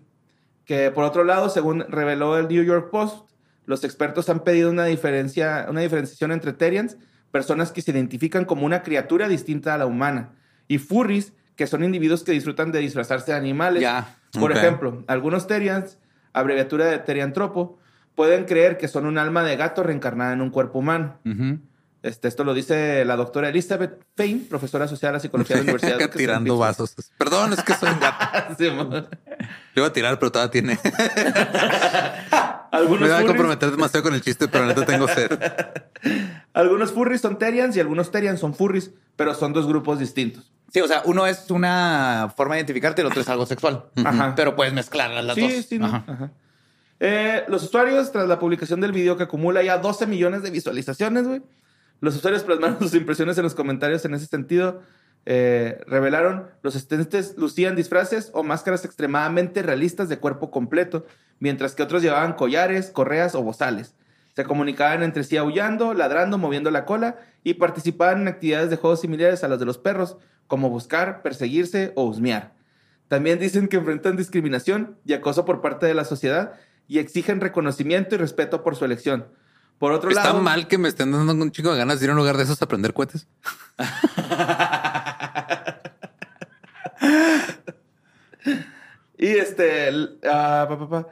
[0.65, 3.29] Que por otro lado, según reveló el New York Post,
[3.67, 6.97] los expertos han pedido una, diferencia, una diferenciación entre Terians,
[7.31, 10.33] personas que se identifican como una criatura distinta a la humana,
[10.69, 13.85] y Furries, que son individuos que disfrutan de disfrazarse de animales.
[14.33, 15.99] Por ejemplo, algunos Terians,
[16.33, 17.79] abreviatura de Teriantropo,
[18.15, 21.19] pueden creer que son un alma de gato reencarnada en un cuerpo humano.
[21.25, 21.59] Ujú.
[22.03, 25.65] Este, esto lo dice la doctora Elizabeth Payne, profesora asociada a la psicología de la
[25.73, 26.95] Universidad de tirando vasos.
[27.17, 28.55] Perdón, es que soy un gato.
[28.59, 28.65] Sí.
[28.65, 30.79] Le iba a tirar, pero todavía tiene.
[32.73, 35.31] Algunos Me iba a furries- comprometer demasiado con el chiste, pero neta tengo sed.
[36.55, 40.51] Algunos furries son terians y algunos terians son furries, pero son dos grupos distintos.
[40.73, 43.85] Sí, o sea, uno es una forma de identificarte y el otro es algo sexual.
[44.03, 44.35] Ajá.
[44.35, 45.67] Pero puedes mezclar las sí, dos.
[45.67, 45.87] sí, no.
[45.87, 46.05] Ajá.
[46.07, 46.31] Ajá.
[46.99, 51.27] Eh, los usuarios, tras la publicación del video que acumula ya 12 millones de visualizaciones,
[51.27, 51.43] güey,
[52.03, 54.83] los usuarios plasmaron sus impresiones en los comentarios en ese sentido.
[55.25, 61.07] Eh, revelaron los asistentes lucían disfraces o máscaras extremadamente realistas de cuerpo completo,
[61.39, 63.95] mientras que otros llevaban collares, correas o bozales.
[64.35, 69.01] Se comunicaban entre sí aullando, ladrando, moviendo la cola y participaban en actividades de juegos
[69.01, 70.17] similares a las de los perros,
[70.49, 72.53] como buscar, perseguirse o husmear.
[73.07, 76.55] También dicen que enfrentan discriminación y acoso por parte de la sociedad
[76.89, 79.27] y exigen reconocimiento y respeto por su elección.
[79.83, 82.11] Por otro Está lado, mal que me estén dando un chico de ganas de ir
[82.11, 83.27] a un lugar de esos a aprender cohetes.
[89.19, 91.07] Y este, el- pa, pa, pa.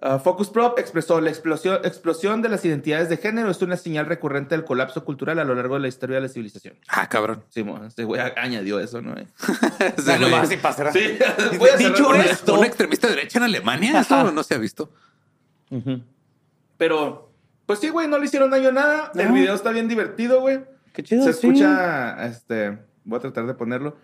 [0.00, 4.06] Ah, Focus Prop expresó la explosión, explosión de las identidades de género es una señal
[4.06, 6.76] recurrente del colapso cultural a lo largo de la historia de la civilización.
[6.88, 7.42] Ah, cabrón.
[7.48, 9.14] Sí, mo, este güey añadió eso, ¿no?
[9.16, 10.92] Güey- nomás así para cerrar.
[10.92, 11.18] Sí,
[11.58, 14.00] voy a Dicho con ¿Un- esto, ¿Un extremista de derecha en Alemania?
[14.00, 14.92] Eso no se ha visto.
[16.76, 17.27] Pero,
[17.68, 19.12] pues sí, güey, no le hicieron daño a nada.
[19.14, 20.64] El video está bien divertido, güey.
[20.94, 21.46] Qué chido, Se sí.
[21.46, 23.98] escucha, este, voy a tratar de ponerlo.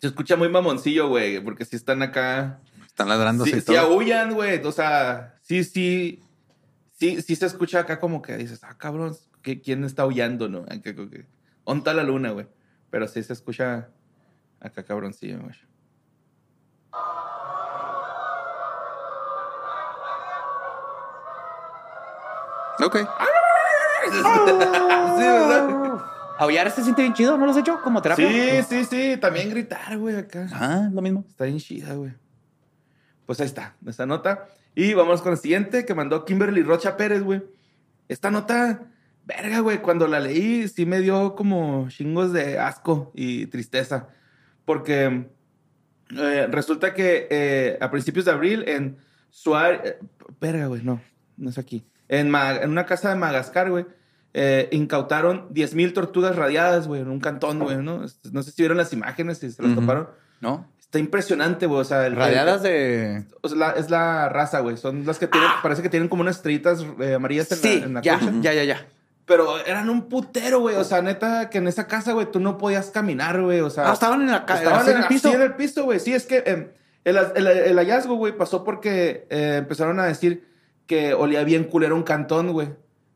[0.00, 2.60] Se escucha muy mamoncillo, güey, porque si están acá.
[2.86, 3.78] Están ladrándose y sí todo.
[3.78, 4.58] aullan, güey.
[4.64, 6.22] O sea, sí, sí.
[6.98, 10.64] Sí, sí se escucha acá como que dices, ah, cabrón, ¿qué- ¿quién está aullando, no?
[11.64, 12.46] Onta la luna, güey.
[12.88, 13.90] Pero sí se escucha
[14.60, 15.54] acá cabroncillo, güey.
[22.84, 22.96] Ok.
[24.06, 26.04] Sí, ¿verdad?
[26.38, 27.80] Aullar se siente bien chido, ¿no lo has hecho?
[27.82, 28.28] Como terapia.
[28.62, 29.16] Sí, sí, sí.
[29.16, 30.46] También gritar, güey, acá.
[30.52, 31.24] Ah, lo mismo.
[31.28, 32.12] Está bien chida, güey.
[33.24, 34.46] Pues ahí está, esta nota.
[34.74, 37.42] Y vamos con la siguiente que mandó Kimberly Rocha Pérez, güey.
[38.08, 38.82] Esta nota,
[39.24, 44.08] verga, güey, cuando la leí sí me dio como chingos de asco y tristeza.
[44.64, 45.26] Porque
[46.10, 48.98] eh, resulta que eh, a principios de abril en
[49.30, 49.80] Suárez...
[49.84, 49.98] eh,
[50.40, 51.00] verga, güey, no,
[51.36, 51.84] no es aquí.
[52.08, 53.86] En, una casa de Madagascar, güey,
[54.34, 58.04] eh, incautaron 10.000 tortugas radiadas, güey, en un cantón, güey, ¿no?
[58.32, 60.08] No sé si vieron las imágenes, si se las toparon.
[60.40, 60.68] ¿No?
[60.78, 61.80] Está impresionante, güey.
[61.80, 63.24] O sea, el, Radiadas el- de.
[63.40, 64.76] o sea, la- es la raza, güey.
[64.76, 67.86] Son las que tienen, parece que tienen como unas estrellitas eh, amarillas en, Sí, la,
[67.86, 68.86] en la ya, ya, ya, ya.
[69.24, 70.76] Pero eran un putero, güey.
[70.76, 73.60] O sea, neta, que en esa casa, güey, tú no podías caminar, güey.
[73.60, 75.32] O sea, Ah, estaban en la ca- estaban en el piso.
[75.32, 75.98] en el piso, güey.
[75.98, 76.70] Sí, es que eh,
[77.04, 80.46] el, el- el hallazgo, güey, pasó porque eh, empezaron a decir
[80.86, 82.68] que olía bien culero un cantón, güey.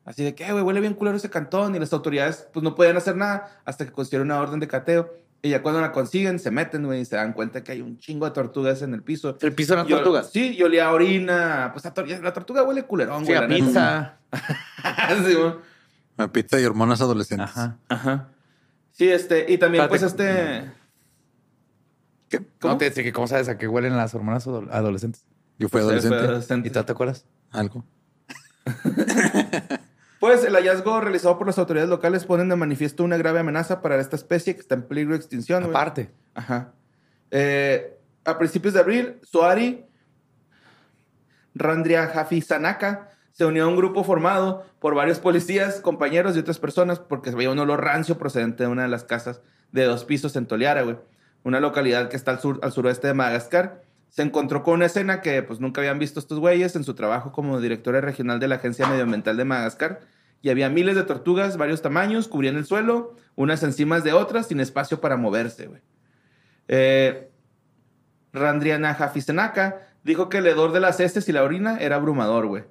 [0.05, 1.75] Así de que, "Eh, güey, huele bien culero ese cantón.
[1.75, 5.15] Y las autoridades, pues, no podían hacer nada hasta que consiguieron una orden de cateo.
[5.43, 7.97] Y ya cuando la consiguen, se meten, güey, y se dan cuenta que hay un
[7.99, 9.39] chingo de tortugas en el piso.
[9.41, 10.31] El piso eran tortugas.
[10.31, 11.71] Sí, y olía a orina.
[11.73, 13.39] Pues la, tor- la tortuga huele culerón, Sí, güey.
[13.39, 13.65] a la neta.
[13.67, 14.17] pizza.
[15.27, 15.55] Sí, güey.
[16.19, 17.49] A pizza y hormonas adolescentes.
[17.51, 17.79] Ajá.
[17.89, 18.29] Ajá.
[18.93, 19.89] Sí, este, y también, Espérate.
[19.89, 20.71] pues, este.
[22.29, 22.39] ¿Qué?
[22.61, 22.75] ¿Cómo?
[22.75, 25.25] No te dice que cómo sabes a qué huelen las hormonas adol- adolescentes.
[25.59, 26.19] Yo fui Pues, adolescente.
[26.19, 26.69] fue adolescente.
[26.69, 27.25] ¿Y tú te acuerdas?
[27.51, 27.85] Algo.
[30.21, 33.99] Pues el hallazgo realizado por las autoridades locales ponen de manifiesto una grave amenaza para
[33.99, 35.63] esta especie que está en peligro de extinción.
[35.63, 35.71] güey.
[35.71, 36.11] Aparte.
[36.35, 36.75] Ajá.
[37.31, 39.87] Eh, a principios de abril, Soari
[41.55, 46.59] Randria Jafi Sanaka se unió a un grupo formado por varios policías, compañeros y otras
[46.59, 49.41] personas porque se veía un olor rancio procedente de una de las casas
[49.73, 50.99] de dos pisos en Toliara, güey.
[51.45, 53.85] Una localidad que está al, sur, al suroeste de Madagascar.
[54.11, 57.33] Se encontró con una escena que pues nunca habían visto estos güeyes en su trabajo
[57.33, 60.01] como directora regional de la Agencia Medioambiental de Madagascar.
[60.43, 64.61] Y había miles de tortugas, varios tamaños, cubrían el suelo, unas encima de otras, sin
[64.61, 65.81] espacio para moverse, güey.
[66.69, 67.31] Eh,
[68.33, 72.65] Randriana Jafisenaka dijo que el hedor de las heces y la orina era abrumador, güey.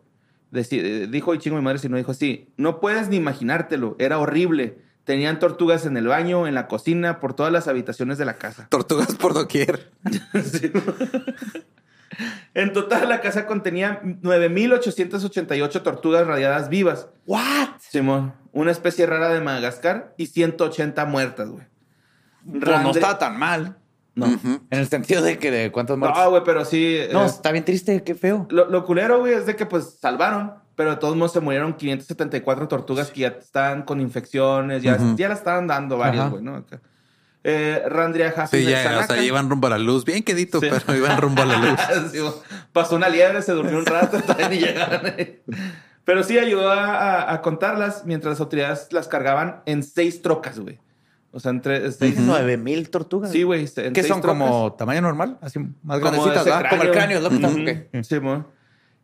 [0.51, 4.19] Eh, dijo, y chingo mi madre si no dijo así, no puedes ni imaginártelo, era
[4.19, 4.79] horrible.
[5.09, 8.67] Tenían tortugas en el baño, en la cocina, por todas las habitaciones de la casa.
[8.69, 9.91] Tortugas por doquier.
[10.43, 10.71] Sí.
[12.53, 17.07] En total, la casa contenía 9.888 tortugas radiadas vivas.
[17.25, 17.69] ¿What?
[17.79, 21.63] Simón, una especie rara de Madagascar y 180 muertas, güey.
[22.45, 23.77] Pues no estaba tan mal.
[24.13, 24.27] No.
[24.27, 26.23] En el sentido de que de cuántos muertos.
[26.23, 26.99] No, güey, pero sí.
[27.11, 28.45] No, eh, está bien triste, qué feo.
[28.51, 31.73] Lo, lo culero, güey, es de que pues salvaron, pero de todos modos se murieron
[31.73, 35.17] 574 tortugas que ya estaban con infecciones, ya, Ujú.
[35.17, 36.55] ya la estaban dando varias, güey, ¿no?
[36.55, 36.79] Acá.
[37.43, 40.05] Eh, Randria Jaffy Sí, ya, o sea, iban rumbo a la luz.
[40.05, 40.67] Bien quedito, Sí.
[40.71, 41.79] pero iban rumbo a la luz.
[42.13, 42.19] Sí,
[42.71, 44.19] pasó una liebre, se durmió un rato,
[44.49, 45.01] ni llegaron.
[46.05, 50.59] Pero sí ayudó a, a- a contarlas mientras las autoridades las cargaban en seis trocas,
[50.59, 50.79] güey.
[51.33, 52.15] O sea, entre seis.
[52.19, 53.31] Nueve mil tortugas.
[53.33, 53.67] Sí, güey.
[53.75, 54.21] en ¿Qué seis son?
[54.21, 54.39] trocas.
[54.47, 55.37] ¿Como tamaño normal?
[55.41, 56.69] Así más Como grandecitas, ¿verdad?
[56.69, 57.47] Como el cráneo, lo que Ujú.
[57.57, 58.03] están- ok.
[58.05, 58.45] Sí, mo.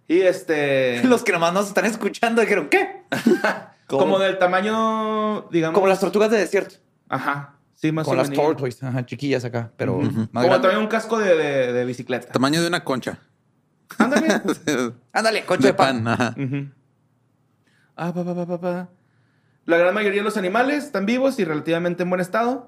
[0.07, 1.03] Y este.
[1.07, 3.03] Los que nomás nos están escuchando dijeron, ¿qué?
[3.87, 5.73] como del tamaño, digamos.
[5.75, 6.75] Como las tortugas de desierto.
[7.09, 7.55] Ajá.
[7.73, 8.45] Sí, más Como o las menos.
[8.45, 9.97] tortoise, ajá, chiquillas acá, pero
[10.31, 12.31] más Como también un casco de, de- de bicicleta.
[12.31, 13.19] Tamaño de una concha.
[13.97, 14.27] Ándale.
[15.13, 16.03] Ándale, coche de de pan.
[16.03, 16.07] pan.
[16.13, 16.35] Ajá.
[16.37, 16.69] Ujú.
[17.97, 18.89] Ah, pa, pa, pa, pa, pa.
[19.65, 22.65] La gran mayoría de los animales están vivos y relativamente en buen estado.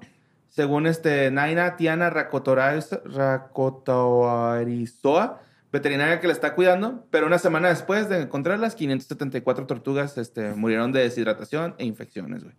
[0.50, 5.40] Según este Naina Tiana Rakotorais- Rakotoarizoa,
[5.72, 10.92] veterinaria que la está cuidando, pero una semana después de encontrarlas, 574 tortugas este, murieron
[10.92, 12.54] de deshidratación e infecciones, güey.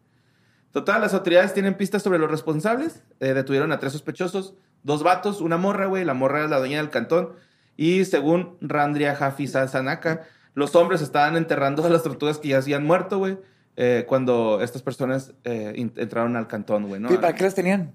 [0.72, 3.02] Total, las autoridades tienen pistas sobre los responsables.
[3.20, 4.54] Eh, detuvieron a tres sospechosos,
[4.84, 6.06] dos vatos, una morra, güey.
[6.06, 7.30] La morra es la dueña del cantón.
[7.76, 10.22] Y según Randria Jafi Sanaka,
[10.54, 13.38] los hombres estaban enterrando a las tortugas que ya habían muerto, güey.
[13.78, 17.12] eh, cuando estas personas eh, entraron al cantón, güey, ¿no?
[17.14, 17.94] ¿Y para qué las tenían?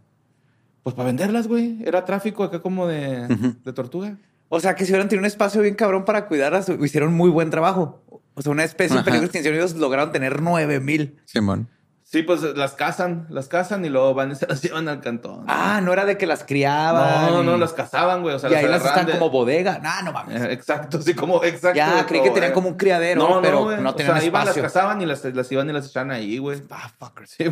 [0.82, 1.78] Pues para venderlas, güey.
[1.84, 3.54] Era tráfico acá como de, Ujú.
[3.62, 4.16] de tortuga.
[4.54, 7.50] O sea, que si hubieran tenido un espacio bien cabrón para cuidarlas, hicieron muy buen
[7.50, 8.02] trabajo.
[8.34, 9.04] O sea, una especie en Ajá.
[9.04, 11.20] peligro de extinción, ellos lograron tener 9000.
[11.24, 11.68] Simón.
[12.02, 15.44] Sí, pues las cazan, las cazan y luego van y se las llevan al cantón.
[15.48, 17.32] Ah, no era de que las criaban.
[17.32, 18.36] no, y- no, las cazaban, güey.
[18.36, 19.80] O sea, y ahí las están de- como bodega.
[19.80, 20.40] No, no mames.
[20.42, 21.76] Eh, Exacto, sí, como exacto.
[21.76, 24.56] Ya, creí que tenían como un criadero, no, pero no O tenían sea, iban, las
[24.56, 26.62] cazaban y las, las iban y las echaban ahí, güey.
[26.70, 27.30] Ah, fuckers.
[27.30, 27.44] Sí,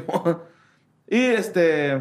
[1.09, 2.01] y este,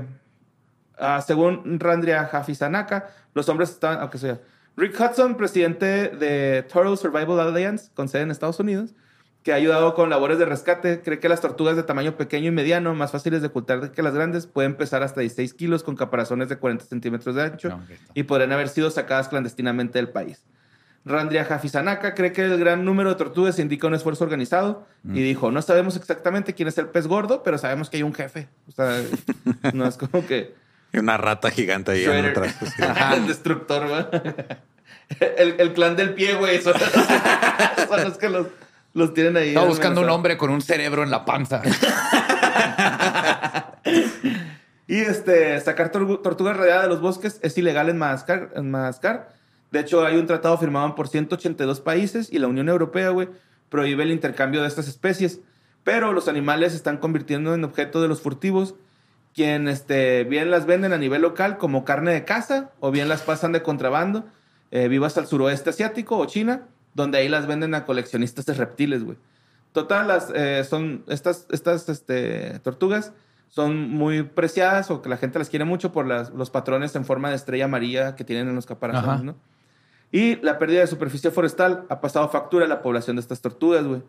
[0.99, 4.39] ah, según Randria Hafizanaka, los hombres estaban, aunque sea
[4.81, 8.95] Rick Hudson, presidente de Turtle Survival Alliance, con sede en Estados Unidos,
[9.43, 12.51] que ha ayudado con labores de rescate, cree que las tortugas de tamaño pequeño y
[12.51, 16.49] mediano, más fáciles de ocultar que las grandes, pueden pesar hasta 16 kilos con caparazones
[16.49, 17.83] de 40 centímetros de ancho No,
[18.15, 20.45] y podrían haber sido sacadas clandestinamente del país.
[21.05, 25.15] Randria Hafizanaka cree que el gran número de tortugas indica un esfuerzo organizado Mm.
[25.15, 28.15] y dijo, no sabemos exactamente quién es el pez gordo, pero sabemos que hay un
[28.15, 28.49] jefe.
[28.67, 28.99] O sea,
[29.75, 30.55] no es como que...
[30.91, 32.55] Y una rata gigante ahí atrás.
[32.59, 32.83] pues, sí.
[33.15, 34.05] el destructor, güey.
[35.19, 36.61] El, el clan del pie, güey.
[36.61, 36.73] Son,
[37.87, 38.47] son los que los,
[38.93, 39.49] los tienen ahí.
[39.49, 41.61] Estaba buscando un hombre con un cerebro en la panza.
[44.87, 49.29] Y este, sacar tor- tortugas rodeadas de los bosques es ilegal en Madagascar, en Madagascar.
[49.71, 53.29] De hecho, hay un tratado firmado por 182 países y la Unión Europea, güey,
[53.69, 55.39] prohíbe el intercambio de estas especies.
[55.85, 58.75] Pero los animales se están convirtiendo en objeto de los furtivos,
[59.33, 63.21] quien este, bien las venden a nivel local como carne de caza o bien las
[63.21, 64.25] pasan de contrabando,
[64.71, 69.03] eh, vivas al suroeste asiático o China, donde ahí las venden a coleccionistas de reptiles,
[69.03, 69.17] güey.
[69.73, 73.13] Total, las, eh, son estas, estas este, tortugas
[73.47, 77.03] son muy preciadas o que la gente las quiere mucho por las- los patrones en
[77.05, 79.23] forma de estrella amarilla que tienen en los caparazones, Ajá.
[79.23, 79.35] ¿no?
[80.11, 83.85] Y la pérdida de superficie forestal ha pasado factura a la población de estas tortugas,
[83.85, 84.03] güey.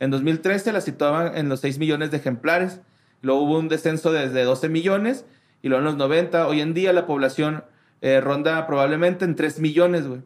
[0.00, 2.80] En 2013 la situaban en los 6 millones de ejemplares.
[3.22, 5.24] Luego hubo un descenso desde 12 millones
[5.62, 7.64] y luego en los 90, hoy en día la población
[8.00, 10.20] eh, ronda probablemente en 3 millones, güey.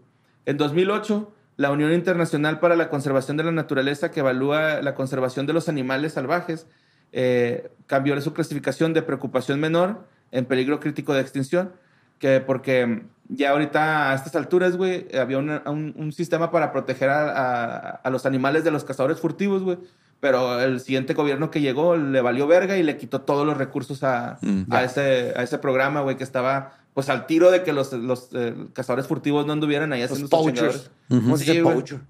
[0.46, 5.46] En 2008, la Unión Internacional para la Conservación de la Naturaleza, que evalúa la conservación
[5.46, 6.66] de los animales salvajes,
[7.12, 11.72] eh, cambió su clasificación de preocupación menor en peligro crítico de extinción,
[12.18, 15.50] que porque ya ahorita a estas alturas, güey, había un,
[15.96, 19.78] un sistema para proteger a, a- a los animales de los cazadores furtivos, güey.
[20.20, 24.04] Pero el siguiente gobierno que llegó le valió verga y le quitó todos los recursos
[24.04, 24.62] a, Mm.
[24.72, 28.28] a, ese, a ese programa, güey, que estaba pues al tiro de que los, los
[28.32, 30.90] eh, cazadores furtivos no anduvieran ahí haciendo Los sus poachers.
[31.08, 31.22] chingaderas.
[31.24, 32.00] ¿Cómo se Sí, dice poacher?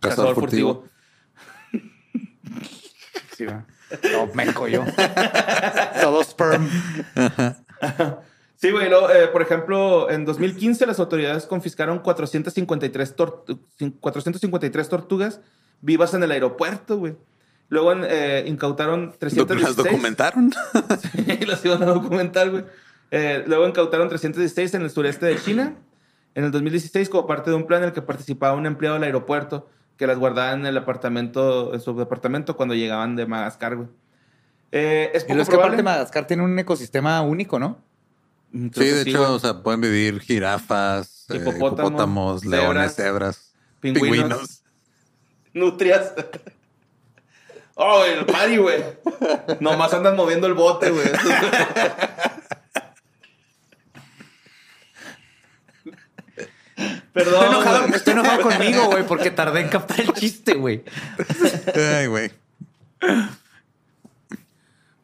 [0.00, 0.84] Cazador furtivo.
[3.36, 3.64] Sí, va.
[4.12, 4.84] No, meco yo.
[6.00, 6.68] Todo sperm.
[8.56, 8.88] Sí, güey.
[8.88, 13.44] luego, eh, por ejemplo, en 2015 las autoridades confiscaron 453, tor-
[14.00, 15.40] 453 tortugas
[15.80, 17.16] vivas en el aeropuerto, güey.
[17.68, 19.76] Luego eh, incautaron ¿Las 316.
[19.76, 20.52] documentaron?
[21.12, 22.64] Sí, las iban a documentar, güey.
[23.10, 25.76] Eh, luego incautaron 316 en el sureste de China.
[26.34, 29.04] En el 2016, como parte de un plan en el que participaba un empleado del
[29.04, 33.88] aeropuerto que las guardaba en el apartamento, en su departamento cuando llegaban de Madagascar, güey.
[34.72, 35.82] Eh, es Y poco es que aparte.
[35.84, 37.78] Madagascar tiene un ecosistema único, ¿no?
[38.50, 39.30] Mm, Sí, de hecho, güey.
[39.30, 44.16] o sea, pueden vivir jirafas, eh, Hipopótamos, hipopótamos, cebras, leones, cebras, pingüinos.
[44.16, 44.62] pingüinos.
[45.52, 46.12] Nutrias.
[47.76, 48.84] Oh, el party, güey.
[49.58, 51.06] Nomás andan moviendo el bote, güey.
[57.12, 57.34] Perdón.
[57.34, 60.82] Estoy enojado, estoy enojado conmigo, güey, porque tardé en captar el chiste, güey.
[61.74, 62.30] Ay, güey.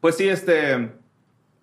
[0.00, 0.92] Pues sí, este.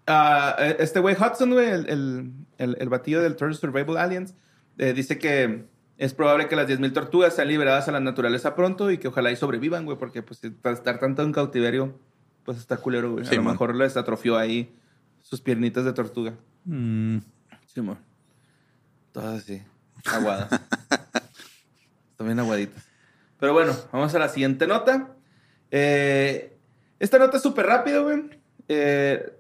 [0.06, 4.34] ah, este güey Hudson, güey, el, el, el, el batillo del Turtle Survival Alliance,
[4.78, 5.66] eh, dice que
[5.98, 9.32] es probable que las 10.000 tortugas sean liberadas a la naturaleza pronto y que ojalá
[9.32, 11.98] y sobrevivan, güey, porque pues estar tanto en cautiverio,
[12.44, 13.28] pues está culero, güey.
[13.28, 13.54] A lo man.
[13.54, 14.72] mejor les atrofió ahí
[15.22, 16.34] sus piernitas de tortuga.
[16.66, 17.18] Mm,
[17.66, 17.98] Sí, amor.
[19.12, 19.62] Todas así,
[20.14, 20.50] aguadas.
[22.12, 22.84] Están bien aguaditas.
[23.40, 25.10] Pero bueno, vamos a la siguiente nota.
[25.72, 26.58] Eh,
[27.00, 28.24] esta nota es súper rápido, güey.
[28.68, 29.34] Eh,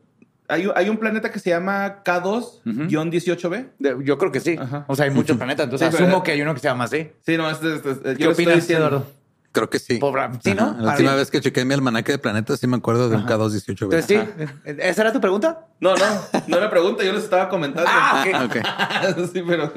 [0.47, 3.69] hay, un- hay un planeta que se llama K2-18b.
[3.79, 4.55] De- Yo creo que sí.
[4.59, 4.85] Ajá.
[4.87, 6.83] O sea, hay muchos planetas, entonces Sí, pero- asumo que hay uno que se llama
[6.85, 7.09] así.
[7.25, 8.87] Sí, no, este, este- este- ¿Qué yo opinas, estoy diciendo.
[8.87, 9.11] Eduardo?
[9.53, 9.97] creo que sí.
[9.97, 10.65] Pobre- sí, ¿no?
[10.65, 10.81] Ajá.
[10.81, 13.85] La última vez que chequé mi almanaque de planetas, sí me acuerdo de un K218.
[13.85, 14.19] Entonces sí.
[14.65, 15.65] ¿Esa era tu pregunta?
[15.79, 16.05] No, no,
[16.47, 17.89] no era pregunta, yo les estaba comentando.
[17.91, 18.57] Ah, ok.
[19.17, 19.29] Ok.
[19.33, 19.73] sí, pero.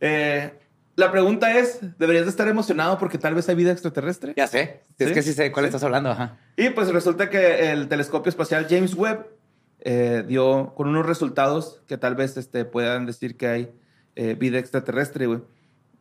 [0.00, 0.52] Eh,
[0.96, 4.34] la pregunta es: ¿deberías de estar emocionado porque tal vez hay vida extraterrestre?
[4.36, 4.82] Ya sé.
[4.98, 5.14] Es ¿Sí?
[5.14, 6.10] que sí sé de cuál estás hablando.
[6.10, 6.38] Ajá.
[6.56, 9.26] Y pues resulta que el telescopio espacial James Webb
[9.80, 13.72] eh, dio con unos resultados que tal vez este, puedan decir que hay
[14.16, 15.40] eh, vida extraterrestre, güey.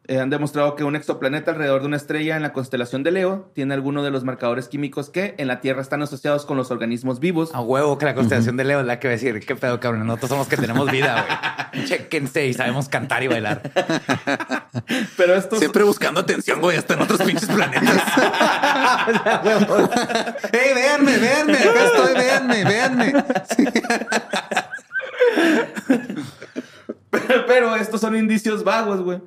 [0.10, 3.52] Eh, han demostrado que un exoplaneta alrededor de una estrella en la constelación de Leo
[3.54, 7.20] tiene alguno de los marcadores químicos que en la Tierra están asociados con los organismos
[7.20, 7.54] vivos.
[7.54, 9.82] A huevo que la constelación de Leo es la que va a decir, qué pedo,
[9.82, 10.08] cabrón.
[10.08, 11.86] Nosotros somos que tenemos vida, güey.
[11.88, 13.62] Chéquense y sabemos cantar y bailar.
[15.18, 17.84] Pero estos Siempre buscando atención, güey, hasta en otros pinches planetas.
[20.54, 21.58] ¡Ey, véanme, véanme!
[21.58, 23.14] Acá estoy, véanme, véanme.
[23.58, 23.66] Sí.
[27.48, 29.20] Pero estos son indicios vagos, güey.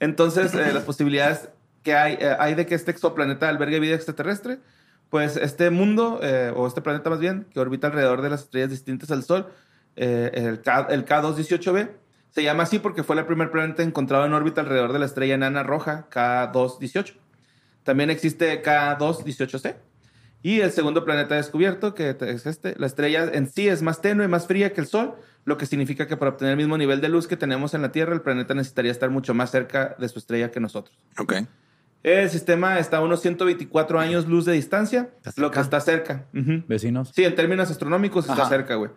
[0.00, 1.48] Entonces, eh, las posibilidades
[1.82, 4.58] que hay, eh, hay de que este exoplaneta albergue vida extraterrestre,
[5.10, 8.70] pues este mundo, eh, o este planeta más bien, que orbita alrededor de las estrellas
[8.70, 9.46] distintas al Sol,
[9.96, 11.90] eh, el, K, el K218b,
[12.30, 15.34] se llama así porque fue el primer planeta encontrado en órbita alrededor de la estrella
[15.34, 17.14] enana roja K218.
[17.84, 19.76] También existe K218c.
[20.42, 24.28] Y el segundo planeta descubierto, que es este, la estrella en sí es más tenue,
[24.28, 27.08] más fría que el Sol, lo que significa que para obtener el mismo nivel de
[27.08, 30.18] luz que tenemos en la Tierra, el planeta necesitaría estar mucho más cerca de su
[30.18, 30.96] estrella que nosotros.
[31.18, 31.34] Ok.
[32.02, 36.26] El sistema está a unos 124 años luz de distancia, lo que está cerca.
[36.32, 37.10] Vecinos.
[37.14, 38.48] Sí, en términos astronómicos está Ajá.
[38.48, 38.90] cerca, güey.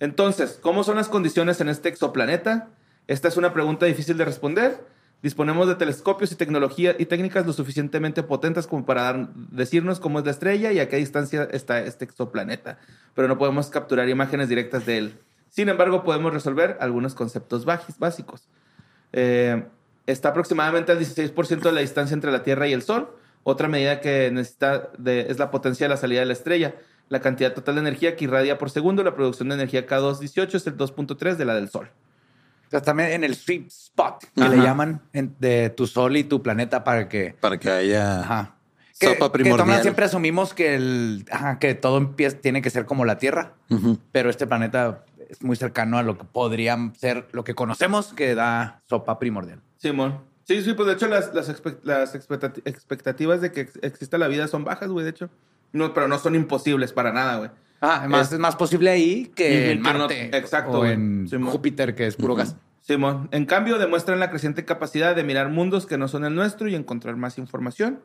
[0.00, 2.68] Entonces, ¿cómo son las condiciones en este exoplaneta?
[3.06, 4.84] Esta es una pregunta difícil de responder.
[5.22, 10.18] Disponemos de telescopios y tecnología y técnicas lo suficientemente potentes como para dar- decirnos cómo
[10.18, 12.78] es la estrella y a qué distancia está este exoplaneta,
[13.14, 15.14] pero no podemos capturar imágenes directas de él.
[15.52, 18.48] Sin embargo, podemos resolver algunos conceptos básicos.
[19.12, 19.64] Eh,
[20.06, 23.14] está aproximadamente al 16% de la distancia entre la Tierra y el Sol.
[23.44, 26.74] Otra medida que necesita de- es la potencia de la salida de la estrella.
[27.10, 30.66] La cantidad total de energía que irradia por segundo, la producción de energía K218 es
[30.66, 31.90] el 2.3 de la del Sol.
[32.68, 34.48] O sea, también en el sweet spot que Ajá.
[34.54, 37.36] le llaman en- de tu sol y tu planeta para que.
[37.38, 38.54] Para que haya Ajá.
[38.98, 39.66] Que, sopa que primordial.
[39.68, 43.54] toma- siempre asumimos que el ajá, que todo empieza, tiene que ser como la Tierra,
[43.68, 43.98] Ujú.
[44.12, 48.34] pero este planeta es muy cercano a lo que podría ser lo que conocemos que
[48.34, 49.60] da sopa primordial.
[49.78, 50.20] Simón.
[50.44, 54.18] Sí, sí, pues de hecho las, las, expect- las expectati- expectativas de que ex- exista
[54.18, 55.30] la vida son bajas, güey, de hecho.
[55.72, 57.50] No, pero no son imposibles para nada, güey.
[57.80, 60.36] Ah, además Es- es, más posible ahí que en no- Marte.
[60.36, 61.50] exacto, O en Simón.
[61.50, 62.56] Júpiter, que es puro gas.
[62.80, 63.28] Simón.
[63.30, 66.74] En cambio, demuestran la creciente capacidad de mirar mundos que no son el nuestro y
[66.74, 68.00] encontrar más información.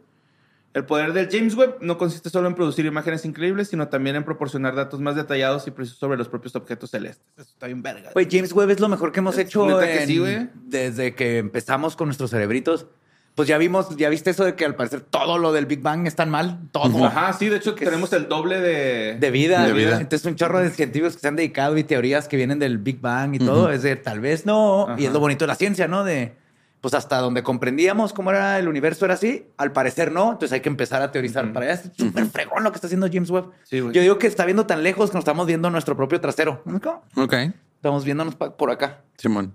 [0.78, 4.24] El poder del James Webb no consiste solo en producir imágenes increíbles, sino también en
[4.24, 7.26] proporcionar datos más detallados y precisos sobre los propios objetos celestes.
[7.36, 8.12] Eso está bien verga.
[8.14, 10.22] Güey, James Webb es lo mejor que hemos Es hecho que sí,
[10.54, 12.86] desde que empezamos con nuestros cerebritos.
[13.34, 16.06] Pues ya vimos, ya viste eso de que al parecer todo lo del Big Bang
[16.06, 17.06] es tan mal, todo.
[17.06, 19.18] Ajá, sí, de hecho tenemos el doble de...
[19.20, 20.00] De vida, De vida.
[20.00, 23.02] Entonces, un chorro de científicos que se han dedicado y teorías que vienen del Big
[23.02, 23.72] Bang y todo.
[23.72, 24.96] Es de tal vez no.
[24.96, 26.04] Y es lo bonito de la ciencia, ¿no?
[26.04, 26.36] De
[26.82, 30.26] pues hasta donde comprendíamos cómo era el universo era así, al parecer no.
[30.34, 31.74] Entonces hay que empezar a teorizar para allá.
[31.74, 33.52] Es súper fregón lo que está haciendo James Webb.
[33.64, 33.94] Sí, güey.
[33.94, 36.62] Yo digo que está viendo tan lejos que nos estamos viendo nuestro propio trasero.
[36.66, 36.80] ¿No?
[37.16, 37.34] Ok.
[37.76, 39.02] Estamos viéndonos por acá.
[39.18, 39.54] Simón.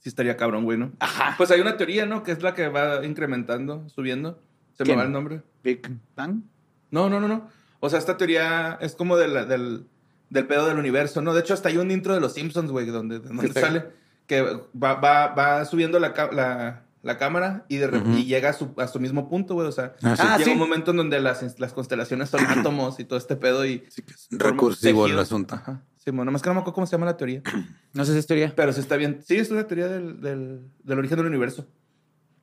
[0.00, 0.92] Sí estaría cabrón, güey, ¿no?
[1.00, 1.34] Ajá.
[1.38, 2.22] Pues hay una teoría, ¿no?
[2.22, 4.38] Que es la que va incrementando, subiendo.
[4.74, 4.96] Se ¿Quién?
[4.96, 5.42] me va el nombre.
[5.62, 6.42] Big Bang.
[6.90, 7.48] No, no, no, no.
[7.80, 9.86] O sea, esta teoría es como de la- del,
[10.30, 11.32] del pedo del universo, ¿no?
[11.34, 13.52] De hecho, hasta hay un intro de los Simpsons, güey, donde, donde Sí.
[13.54, 13.84] sale
[14.26, 18.52] que va, va, va subiendo la, la, la cámara y, de re- y llega a
[18.52, 19.66] su, a su mismo punto, güey.
[19.68, 20.22] O sea, Ah, sí.
[20.26, 20.50] Ah, llega sí.
[20.52, 23.84] un momento en donde las, las constelaciones son átomos y todo este pedo y...
[24.30, 25.54] Recursivo el asunto.
[25.54, 25.82] Ajá.
[25.98, 27.42] Sí, bueno, nomás que no me acuerdo cómo se llama la teoría.
[27.94, 28.52] No sé si es teoría.
[28.56, 29.20] Pero sí está bien.
[29.24, 31.66] Sí, es una teoría del, del, del origen del universo.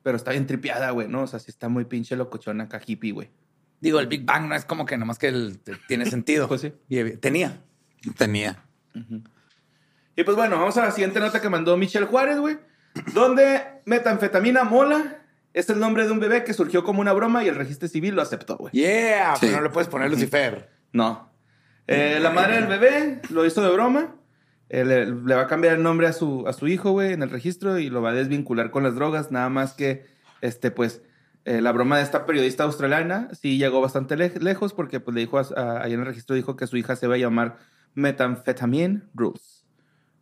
[0.02, 1.22] Pero está bien tripeada, güey, ¿no?
[1.22, 3.30] O sea, sí está muy pinche locochona acá hippie, güey.
[3.80, 6.48] Digo, el Big Bang no es como que nomás que el- tiene sentido.
[6.48, 6.72] Pues sí.
[6.88, 7.60] Y tenía.
[8.16, 8.64] Tenía.
[10.16, 12.58] Y pues bueno, vamos a la siguiente nota que mandó Michelle Juárez, güey.
[13.14, 15.18] Donde metanfetamina mola
[15.54, 18.14] es el nombre de un bebé que surgió como una broma y el registro civil
[18.14, 18.72] lo aceptó, güey.
[18.72, 19.46] Yeah, Sí.
[19.46, 20.68] pero no le puedes poner Lucifer.
[20.92, 21.30] No.
[21.86, 24.14] Eh, la madre del bebé lo hizo de broma.
[24.68, 27.22] Eh, le, le va a cambiar el nombre a su, a su hijo, güey, en
[27.22, 29.30] el registro y lo va a desvincular con las drogas.
[29.30, 30.06] Nada más que,
[30.40, 31.02] este, pues,
[31.44, 35.20] eh, la broma de esta periodista australiana sí llegó bastante le- lejos porque, pues, le
[35.22, 37.56] dijo, a- a- ahí en el registro dijo que su hija se va a llamar
[37.94, 39.51] Methamphetamine Rules.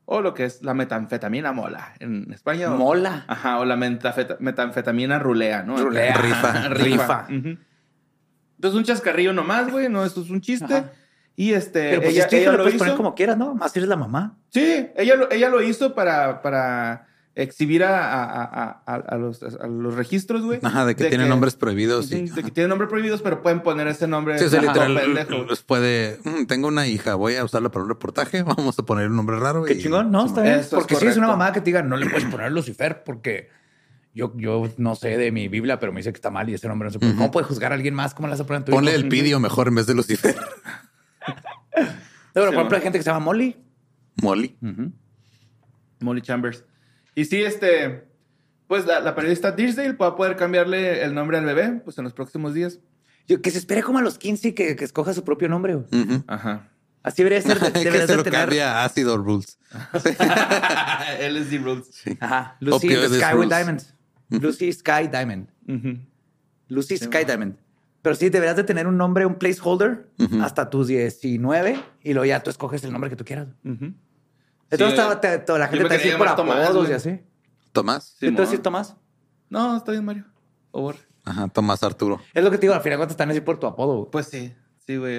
[0.04, 2.72] O lo que es la metanfetamina mola en España.
[2.72, 3.24] o- Mola.
[3.28, 5.76] Ajá, o la metanfetamina rulea, ¿no?
[5.76, 6.14] Rulea.
[6.18, 6.68] Rifa.
[6.68, 7.26] Rifa.
[7.28, 10.74] Entonces, un chascarrillo nomás, güey, no, esto es un chiste.
[10.74, 10.90] Ajá.
[11.36, 12.84] Y este, Pero pues ella, ella, lo lo puedes hizo.
[12.84, 13.54] poner como quieras, ¿no?
[13.54, 14.36] Más si eres la mamá.
[14.50, 17.06] Sí, ella lo, ella lo hizo para, para
[17.42, 20.60] exhibir a, a- a- a- a los, a los registros, güey.
[20.62, 22.06] Ajá, de que tiene nombres prohibidos.
[22.06, 24.38] Sí, y- de que tiene nombres prohibidos, pero pueden poner ese nombre.
[24.38, 25.44] Sí, o sea, literal, pendejo.
[25.44, 26.18] los puede.
[26.24, 28.42] "Mm, tengo una hija, voy a usarla para un reportaje.
[28.44, 29.64] Vamos a poner un nombre raro.
[29.64, 30.26] Qué y- chingón, ¿no?
[30.26, 30.60] Está bien.
[30.60, 33.48] Es Porque si es una mamá que te diga, no le puedes poner Lucifer porque
[34.14, 36.66] yo, yo no sé de mi Biblia, pero me dice que está mal y ese
[36.68, 37.14] nombre no se puede.
[37.14, 38.12] ¿Cómo puedes juzgar a alguien más?
[38.14, 39.00] ¿Cómo le vas a poner tu Ponle hijo?
[39.00, 40.36] el pidio mejor en vez de Lucifer.
[42.32, 43.56] Pero, por ejemplo, hay gente que se llama Molly.
[44.22, 44.56] Molly.
[46.00, 46.64] Molly Chambers.
[47.20, 48.04] Y sí, este.
[48.66, 52.04] pues la, la periodista Disdale va a poder cambiarle el nombre al bebé pues en
[52.04, 52.78] los próximos días.
[53.28, 55.74] Yo, que se espere como a los 15 y que, que escoja su propio nombre.
[55.74, 56.02] güey.
[56.02, 56.24] Ujú.
[56.26, 56.68] Ajá.
[57.02, 57.58] Así debería ser.
[57.72, 59.58] que deberías se de lo tener- cambia a Ácido Rules.
[61.20, 62.02] LSD Rules.
[62.20, 62.56] Ajá.
[62.60, 63.48] Lucy Sky with rules.
[63.50, 63.94] Diamonds.
[64.30, 65.48] Lucy Sky Diamond.
[65.68, 65.98] Ujú.
[66.68, 67.56] Lucy Sky Diamond.
[68.02, 70.08] Pero sí, deberías de tener un nombre, un placeholder
[70.42, 73.48] hasta tus 19 y luego ya tú escoges el nombre que tú quieras.
[74.70, 76.90] Entonces Sí, toda, te- toda la gente te decir por Tomás, apodos güey.
[76.92, 77.20] y así.
[77.72, 78.16] Tomás.
[78.18, 78.62] Sí, Entonces sí.
[78.62, 78.96] Tomás.
[79.48, 80.24] No, está bien, Mario.
[80.70, 80.96] Over.
[81.24, 82.20] Ajá, Tomás Arturo.
[82.34, 83.96] Es lo que te digo, al final cuando están así por tu apodo.
[83.98, 84.10] güey.
[84.10, 84.54] Pues sí.
[84.86, 85.16] Sí, güey.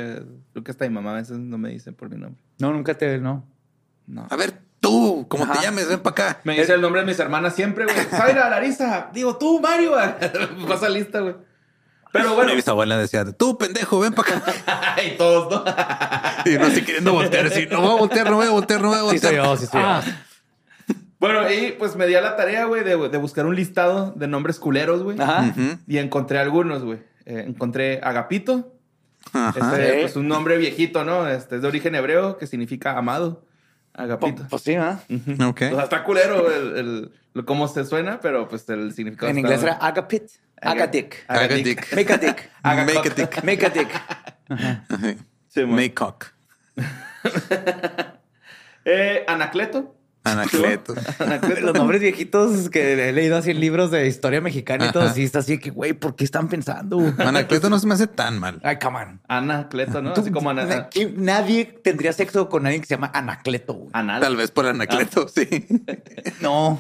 [0.51, 2.41] Creo que hasta mi mamá a veces no me dice por mi nombre.
[2.59, 3.45] No, nunca te, no.
[4.07, 4.27] No.
[4.29, 5.53] A ver, tú, ¿cómo Ajá.
[5.53, 5.87] te llames?
[5.87, 6.41] Ven para acá.
[6.43, 7.95] Me dice el nombre de mis hermanas siempre, güey.
[8.09, 9.09] Zaira, Larisa.
[9.13, 9.91] Digo, tú, Mario.
[10.67, 11.35] Pasa lista, güey.
[12.11, 12.51] Pero bueno.
[12.53, 14.95] Y mis abuelas decían, tú, pendejo, ven para acá.
[15.05, 15.63] y todos, ¿no?
[16.51, 18.89] y no así queriendo voltear, así, no voy a voltear, no voy a voltear, no
[18.89, 19.33] voy a Sí voltear.
[19.33, 19.87] soy yo, sí soy yo.
[19.87, 20.01] Ah.
[21.19, 24.27] Bueno, y pues me di a la tarea, güey, de, de buscar un listado de
[24.27, 25.21] nombres culeros, güey.
[25.21, 25.53] Ajá.
[25.87, 26.99] Y encontré algunos, güey.
[27.25, 28.73] Eh, encontré Agapito.
[29.31, 29.53] Ajá.
[29.75, 29.97] Este, Sí.
[30.01, 31.27] pues un nombre viejito, ¿no?
[31.27, 33.45] Este es de origen hebreo que significa amado.
[33.93, 34.37] Agapito.
[34.37, 34.99] Pues, pues sí, ¿ah?
[35.47, 35.61] Ok.
[35.71, 39.47] O sea, está culero el, el- cómo se suena, pero pues el significado En está-
[39.47, 40.23] inglés era agapit.
[40.61, 41.25] Agadick.
[41.27, 41.93] Haga dick.
[41.95, 42.49] Make a dick.
[42.63, 43.43] Make a dick.
[43.43, 43.89] Make a dick.
[45.49, 45.75] Sí, mo.
[45.75, 46.27] Make cock.
[48.83, 49.95] Eh, Anacleto.
[50.23, 50.95] Anacleto.
[51.19, 51.61] Anacleto.
[51.61, 55.23] Los nombres viejitos que he leído así en libros de historia mexicana y todo así,
[55.23, 56.97] está así que, güey, ¿por qué están pensando?
[57.17, 58.59] Anacleto no se me hace tan mal.
[58.63, 59.21] Ay, come on.
[59.27, 60.13] Anacleto, ¿no?
[60.13, 63.73] Tú- Así como Ana- na- ¿quién- Nadie tendría sexo con alguien que se llama Anacleto.
[63.73, 63.89] güey.
[63.93, 64.21] Anal.
[64.21, 65.67] Tal vez por Anacleto, sí.
[66.39, 66.79] No.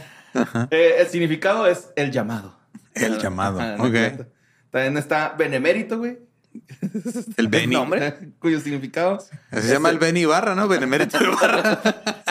[0.71, 2.57] Eh, el significado es el llamado.
[2.93, 3.59] El llamado.
[3.59, 3.77] Ajá.
[4.69, 6.19] También está benemérito, güey.
[7.37, 7.73] El Beni.
[7.75, 9.19] Nombre, cuyo significado
[9.51, 10.67] Se llama el Beni Barra, ¿no?
[10.67, 11.81] Benemérito de Barra.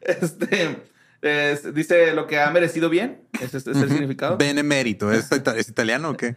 [0.00, 0.82] este,
[1.22, 3.22] es- dice lo que ha merecido bien.
[3.40, 4.36] Ese es, es el significado.
[4.36, 5.12] Benemérito.
[5.12, 6.36] ¿Es, ita- es italiano o qué?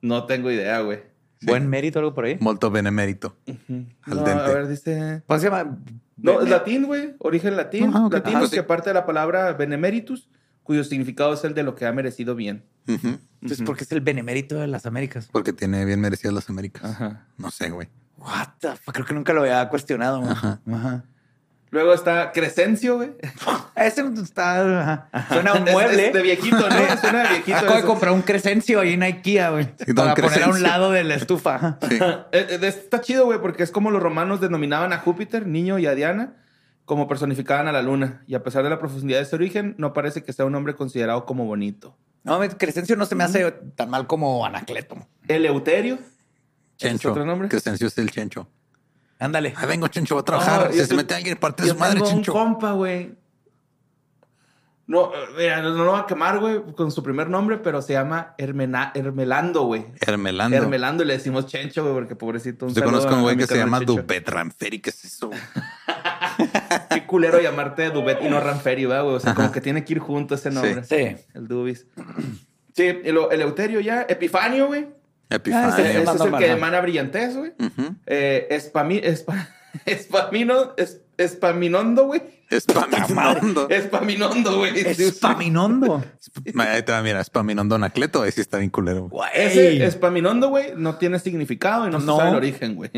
[0.00, 1.02] No tengo idea, güey.
[1.46, 2.36] Buen mérito, algo por ahí.
[2.40, 3.36] Molto benemérito.
[3.46, 4.30] Al No, dente.
[4.44, 5.22] a ver, dice.
[5.26, 5.78] ¿Cómo se llama?
[6.16, 7.14] No, es latín, güey.
[7.18, 7.90] Origen latín.
[7.94, 8.12] Ah, ok.
[8.14, 10.28] Latín, Ah, que parte de la palabra benemeritus,
[10.62, 12.64] cuyo significado es el de lo que ha merecido bien.
[12.86, 15.28] Entonces, ¿por qué es el benemérito de las Américas?
[15.32, 16.84] Porque tiene bien merecidas las Américas.
[16.84, 17.26] Ajá.
[17.36, 17.88] No sé, güey.
[18.16, 18.94] What the fuck?
[18.94, 20.20] Creo que nunca lo había cuestionado.
[20.20, 20.30] güey.
[20.32, 20.60] Ajá.
[20.70, 21.04] Ajá.
[21.74, 23.10] Luego está Crescencio, güey.
[23.74, 24.80] Ese está...
[25.10, 25.26] ajá.
[25.28, 26.06] Suena a un Es- mueble.
[26.06, 26.96] es de viejito, ¿no?
[27.00, 27.56] Suena de viejito.
[27.56, 29.64] Acabo de comprar un Crescencio ahí en Ikea, güey.
[29.84, 30.62] Sí, para poner a un Crescencio.
[30.68, 31.78] lado de la estufa.
[31.88, 31.98] Sí.
[32.30, 35.86] Eh, eh, Está chido, güey, porque es como los romanos denominaban a Júpiter, niño, y
[35.86, 36.34] a Diana,
[36.84, 38.22] como personificaban a la luna.
[38.28, 40.76] Y a pesar de la profundidad de ese origen, no parece que sea un hombre
[40.76, 41.96] considerado como bonito.
[42.22, 44.96] No, Crescencio no se me hace tan mal como Anacleto.
[45.26, 45.94] Eleuterio.
[45.96, 47.08] ¿Ese Chencho.
[47.08, 47.48] ¿Es otro nombre?
[47.48, 48.48] Crescencio es el Chencho.
[49.24, 49.54] Ándale.
[49.56, 50.70] Ahí vengo, Chencho, voy a trabajar.
[50.72, 52.32] Si yo se te- mete alguien, parte de su madre, tengo un Chencho.
[52.32, 53.14] compa, güey.
[54.86, 57.94] No, eh, mira, no lo va a quemar, güey, con su primer nombre, pero se
[57.94, 59.86] llama Hermena- Hermelando, güey.
[60.06, 60.54] Hermelando.
[60.58, 62.66] Hermelando y le decimos Chencho, güey, porque pobrecito.
[62.66, 63.94] un Yo saludo conozco a un güey que se llama Chencho.
[64.02, 64.80] Dubet Ranferi.
[64.80, 65.30] ¿Qué es eso?
[66.90, 69.16] Qué culero llamarte Dubet y no Ranferi, ¿verdad, güey?
[69.16, 70.84] O sea, como que tiene que ir junto ese nombre.
[70.84, 71.16] Sí.
[71.32, 71.86] El Dubis.
[72.76, 74.02] Sí, el, Eleuterio ya.
[74.08, 74.88] Epifanio, güey.
[75.30, 75.68] Epifanio.
[75.68, 77.52] Ah, ese Ese más es el normal, que emana brillantez, güey.
[78.06, 79.48] Eh, espami, espa-
[79.86, 82.22] espamino, es- espaminondo, güey.
[82.50, 83.68] Espaminondo.
[83.70, 84.78] Espaminondo, güey.
[84.78, 86.04] Espaminondo.
[86.58, 88.22] Ahí te va, mira, Espaminondo Anacleto.
[88.22, 89.08] Ahí sí está bien culero.
[89.08, 89.28] güey.
[89.34, 92.12] Ese espaminondo, güey, no tiene significado y no, No.
[92.14, 92.90] se sabe el origen, güey.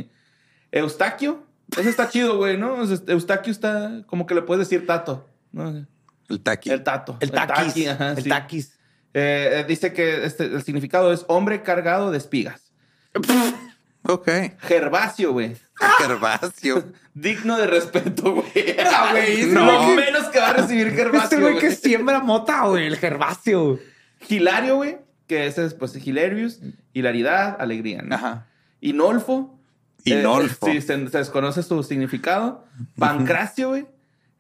[0.73, 1.45] Eustaquio,
[1.79, 2.83] ese está chido, güey, ¿no?
[2.83, 5.87] Eustaquio está como que le puedes decir tato, ¿no?
[6.29, 6.71] El taqui.
[6.71, 7.17] El tato.
[7.21, 7.67] El taquis.
[7.69, 8.29] taqui, ajá, el sí.
[8.29, 8.76] taquis.
[9.19, 12.73] Eh, dice que este, el significado es hombre cargado de espigas.
[14.09, 14.29] Ok.
[14.61, 15.57] Gervasio, güey.
[15.99, 16.85] Gervasio.
[17.15, 18.77] Digno de respeto, güey.
[18.79, 22.67] Ah, güey, ese Lo menos que va a recibir Este Gervasio, güey que siembra mota,
[22.67, 22.87] güey.
[22.87, 23.81] El gervasio.
[24.29, 24.99] Hilario, güey.
[25.27, 26.61] Que ese es, pues, hilarious.
[26.93, 28.15] Hilaridad, alegría, ¿no?
[28.15, 28.47] Ajá.
[28.81, 29.59] Inolfo.
[30.05, 30.69] Inolfo.
[30.69, 32.65] Eh, sí, se, se desconoce su significado.
[32.97, 33.87] Pancracio, güey.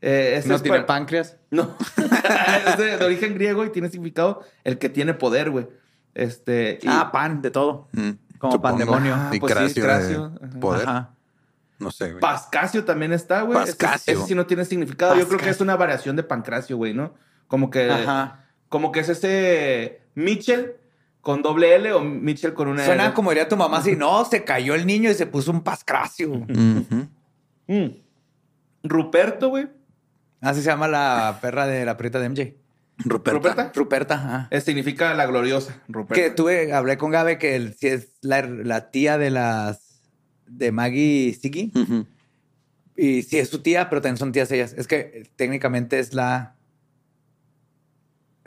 [0.02, 1.36] Eh, ese No es tiene páncreas.
[1.50, 1.74] No.
[2.66, 5.66] es de, de origen griego y tiene significado el que tiene poder, güey.
[6.14, 6.78] Este.
[6.82, 7.88] y- Ah, pan, de todo.
[7.92, 9.14] Mm, Como pandemonio.
[9.16, 10.88] Ah, Y pues sí, Cracio de poder.
[10.88, 11.10] Ajá.
[11.78, 12.20] No sé, güey.
[12.20, 13.58] Pascasio también está, güey.
[13.62, 14.14] Ese- Pascasio.
[14.14, 15.14] Ese, sí no tiene significado.
[15.16, 17.14] Yo creo que es una variación de Pancracio, güey, ¿no?
[17.48, 17.90] Como que.
[17.90, 18.44] Ajá.
[18.68, 20.74] Como que es ese Mitchell
[21.20, 23.14] con doble L o Mitchell con una Suena L.
[23.14, 26.30] como diría tu mamá así, no, se cayó el niño y se puso un pascracio.
[27.68, 27.86] Mm.
[28.84, 29.68] Ruperto, güey.
[30.40, 32.54] Así se llama la perra de la perrita de MJ.
[32.98, 33.32] Ruperta.
[33.32, 33.72] ¿Ruperta?
[33.74, 34.48] Ruperta, ajá.
[34.50, 36.22] Eh, significa la gloriosa, Ruperto.
[36.22, 40.00] Que tuve, hablé con Gabe que él sí es la, la tía de las
[40.46, 41.72] de Maggie Siggy.
[41.74, 42.06] Ujú.
[42.96, 44.74] Y sí es su tía, pero también son tías ellas.
[44.76, 46.56] Es que eh, técnicamente es la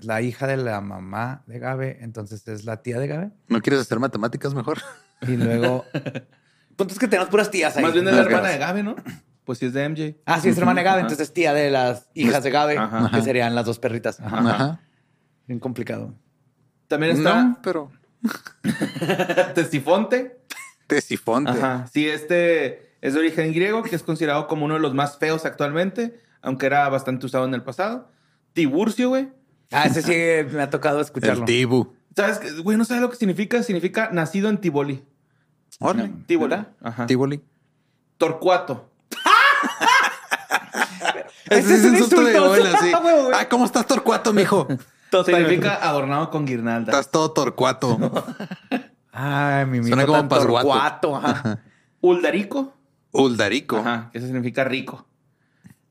[0.02, 3.32] la hija de la mamá de Gabe, entonces es la tía de Gabe.
[3.48, 4.80] ¿No quieres hacer matemáticas mejor?
[5.22, 5.86] Y luego.
[6.76, 7.84] Punto es que tenemos puras tías ahí.
[7.84, 8.96] Más bien es la hermana de Gabe, ¿no?
[9.50, 10.22] Pues sí es de MJ.
[10.28, 13.10] Ah, sí, es hermana de Gabe, entonces es tía de las hijas de Gabe, Ajá.
[13.12, 14.20] que serían las dos perritas.
[14.20, 14.38] Ajá.
[14.48, 14.80] Ajá.
[15.48, 16.14] Bien complicado.
[16.88, 17.92] También está No, pero
[19.56, 20.40] Testifonte.
[20.86, 21.50] Tesifonte.
[21.50, 21.88] Ajá.
[21.92, 25.46] Sí, este es de origen griego, que es considerado como uno de los más feos
[25.46, 28.12] actualmente, aunque era bastante usado en el pasado.
[28.54, 29.30] Tiburcio, güey.
[29.72, 31.40] Ah, ese sí me ha tocado escucharlo.
[31.40, 31.96] El Tibu.
[32.16, 32.38] ¿Sabes?
[32.38, 32.52] qué?
[32.52, 33.64] Güey, no sabes lo que significa.
[33.64, 35.04] Significa nacido en Tiboli.
[35.80, 36.12] Órale.
[36.28, 36.56] Tiboli.
[36.84, 37.08] Ajá.
[37.08, 37.42] Tiboli.
[38.20, 38.86] Torcuato.
[41.50, 42.22] Ese es un insulto,
[42.54, 42.92] de sí.
[43.02, 43.16] güey.
[43.34, 44.68] Ah, ¿cómo estás torcuato, mijo?
[45.26, 46.92] Significa adornado con guirnalda.
[46.92, 47.98] Estás todo torcuato.
[49.12, 50.68] Ay, mi Suena mijo como pasguato.
[50.68, 51.60] torcuato, ajá.
[52.02, 52.74] Uldarico.
[53.12, 53.78] Uldarico.
[53.78, 54.10] Ajá.
[54.12, 55.08] Que eso significa rico.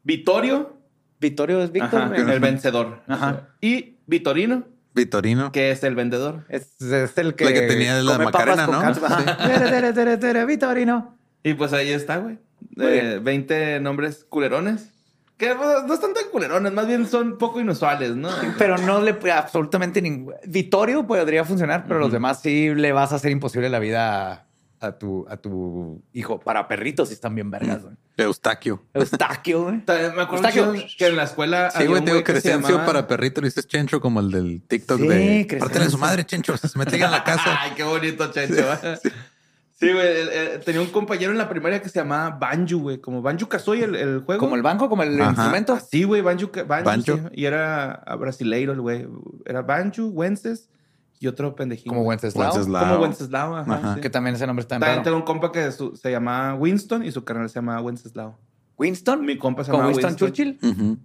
[0.05, 0.77] Vitorio.
[1.21, 2.15] Vittorio es Víctor.
[2.15, 3.03] El vencedor.
[3.09, 3.49] Ajá.
[3.61, 4.63] Y Vitorino,
[4.95, 5.51] Vitorino.
[5.51, 6.45] que es el vendedor.
[6.49, 8.81] Es, es el que, La que tenía la come Macarena, ¿no?
[8.81, 9.37] con calma.
[9.37, 11.19] Tere, tere, tere, tere, Vitorino.
[11.43, 12.39] Y pues ahí está, güey.
[12.81, 14.91] Eh, 20 nombres culerones.
[15.39, 18.29] Que no están tan culerones, más bien son poco inusuales, ¿no?
[18.59, 20.35] Pero no le absolutamente ningún.
[20.47, 24.33] Vittorio podría funcionar, pero los demás sí le vas a hacer imposible la vida
[24.81, 26.41] a, a tu, a tu hijo.
[26.41, 27.83] Para perritos sí están bien vergas.
[27.85, 27.95] güey.
[28.17, 28.83] Eustaquio.
[28.95, 29.77] Eustaquio, güey.
[29.87, 30.73] Me acuerdo Eustaquio.
[30.73, 31.71] que, que en la escuela.
[31.71, 33.41] Sí, había güey, un te digo que se Crescencio llamaba- para perrito.
[33.41, 35.47] Le dices Chencho como el del TikTok Sí, de...
[35.49, 35.83] Crescencio.
[35.83, 36.57] A su madre, Chencho.
[36.57, 37.45] Se mete en la casa.
[37.61, 38.65] Ay, qué bonito, Chencho.
[39.01, 39.09] Sí,
[39.81, 39.97] güey.
[40.07, 42.99] eh, eh, tenía un compañero en la primaria que se llamaba Banjo, güey.
[43.01, 44.41] Como Banjo Kazooie, el, el juego.
[44.41, 45.31] Como el banco, como el Ajá.
[45.31, 45.79] instrumento.
[45.89, 46.51] Sí, güey, Banjo.
[46.67, 47.17] Banjo, Banjo.
[47.17, 47.23] sí.
[47.33, 49.07] Y era ah, brasileiro, el güey.
[49.45, 50.69] Era Banjo, Wences
[51.21, 51.89] y otro pendejín.
[51.89, 52.03] Como.
[52.03, 52.53] Wenceslao.
[52.53, 52.89] Wenceslao.
[52.95, 53.75] Como Wenceslao, ajá.
[53.75, 53.95] Ajá.
[53.95, 54.01] sí.
[54.01, 55.05] Que también ese nombre está en También raro.
[55.05, 58.39] tengo un compa que su- se llamaba Winston y su carnal se llamaba Wenceslao.
[58.79, 59.25] Winston.
[59.27, 60.59] Mi compa se Como llama Winston, Churchill.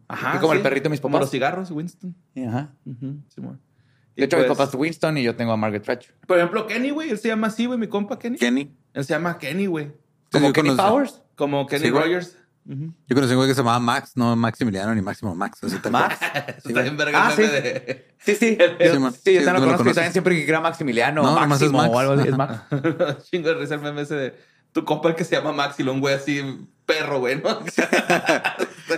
[0.08, 0.34] Ajá.
[0.36, 0.64] Y como el sí.
[0.64, 1.26] perrito de mis Como papás.
[1.26, 2.16] los cigarros, Winston.
[2.48, 2.70] Ajá.
[2.86, 3.60] Ujú, Simón.
[3.66, 3.73] Y
[4.16, 6.14] De hecho, mi pues, papá es Winston y yo tengo a Margaret Thatcher.
[6.28, 7.10] Por ejemplo, Kenny, güey.
[7.10, 8.38] Él se llama así, güey, mi compa Kenny.
[8.38, 8.72] Kenny.
[8.94, 9.92] Él se llama Kenny, güey.
[10.32, 11.22] Como Kenny conocí- Powers.
[11.36, 11.92] Como Kenny Sí.
[11.92, 12.38] Rogers.
[12.66, 15.62] Yo conocí un güey que se llamaba Max, no Maximiliano ni Máximo Max.
[15.64, 16.04] Así tal cual.
[16.10, 16.18] Max.
[16.66, 17.42] Está bien verga Ah, el sí.
[17.42, 18.08] de...
[18.24, 18.58] Sí, sí.
[18.80, 19.12] Sí, Yo, man.
[19.14, 19.74] sí, Sí, yo también ¿tú lo lo conozco.
[19.74, 19.96] y conoces?
[19.96, 21.94] también siempre que era Maximiliano No, o nomás es Máximo Max.
[21.94, 22.30] o algo así.
[22.30, 22.38] Es.
[22.38, 23.26] Max.
[23.30, 24.36] Chingo de risa el meme ese de...
[24.72, 26.42] Tu compa el que se llama Max y lo un güey así
[26.86, 27.60] perro, güey, ¿no?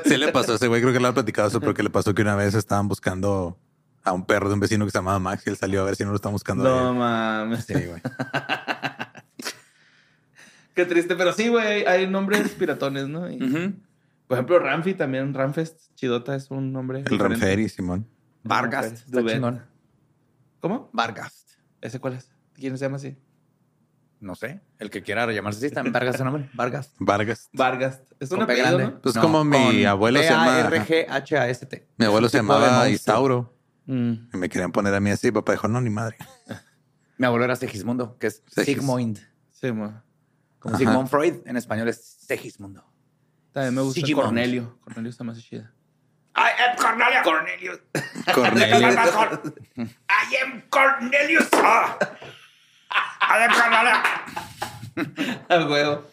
[0.05, 1.89] Sí le pasó a ese güey, creo que le había platicado eso, pero que le
[1.89, 3.57] pasó que una vez estaban buscando
[4.05, 5.95] a un perro de un vecino que se llamaba Max y él salió a ver
[5.95, 6.63] si no lo estaban buscando.
[6.63, 7.65] a No mames.
[7.65, 8.01] Sí, güey.
[10.73, 11.15] Qué triste.
[11.15, 13.29] Pero sí, güey, hay nombres piratones, ¿no?
[13.29, 13.37] Y.
[14.27, 15.33] Por ejemplo, Ramfi también.
[15.33, 17.03] Ramfest Chidota es un nombre.
[17.09, 17.19] El.
[17.19, 18.07] Ramferi, Simón.
[18.43, 19.05] Vargas.
[20.59, 20.89] ¿Cómo?
[20.93, 21.45] Vargas.
[21.81, 22.29] ¿Ese cuál es?
[22.53, 23.17] ¿Quién se llama así?
[24.19, 24.61] No sé.
[24.79, 26.49] El que quiera llamarse así, también Vargas ese nombre.
[26.53, 26.91] Vargas.
[26.99, 27.49] Vargas.
[27.53, 28.01] Vargas.
[28.19, 28.79] Es un apellido.
[28.79, 29.01] ¿no?
[29.01, 31.87] Pues como mi abuelo se llama- R-G-H-A-S-T.
[31.97, 32.95] Mi abuelo se Un tipo de llamaba monstruo.
[32.95, 33.54] Isauro
[33.88, 34.13] Mm.
[34.33, 35.31] y me querían poner a mí así.
[35.31, 36.17] Papá dijo, no, ni madre.
[37.17, 38.75] Mi abuelo era Segismundo, que es Segis.
[38.77, 39.19] Sigmund.
[39.51, 40.01] Sí, mo.
[40.59, 40.83] Como Ajá.
[40.83, 42.83] Sigmund Freud, en español es Segismundo.
[43.53, 44.25] También me gusta Sigimund.
[44.25, 44.77] Cornelio.
[44.81, 45.71] Cornelio está más chida.
[46.36, 47.23] I am Cornelius.
[47.23, 47.79] Cornelius.
[48.33, 48.91] Cornelio.
[50.09, 51.49] I am Cornelius.
[51.53, 55.39] I am Cornelius.
[55.49, 56.07] Al huevo.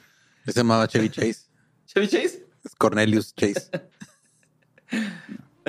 [0.45, 1.47] Se llamaba Chevy Chase.
[1.87, 2.47] ¿Chevy Chase?
[2.64, 3.68] Es Cornelius Chase.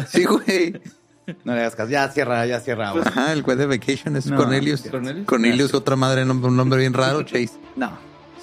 [0.08, 0.80] Sí, güey.
[1.44, 1.90] No le hagas caso.
[1.90, 2.92] Ya cierra, ya cierra.
[2.92, 3.04] güey.
[3.06, 4.82] Ajá, el güey de Vacation es No, Cornelius.
[4.90, 5.26] Cornelius.
[5.26, 7.52] Cornelius, otra madre, un nombre bien raro, Chase.
[7.76, 7.92] No,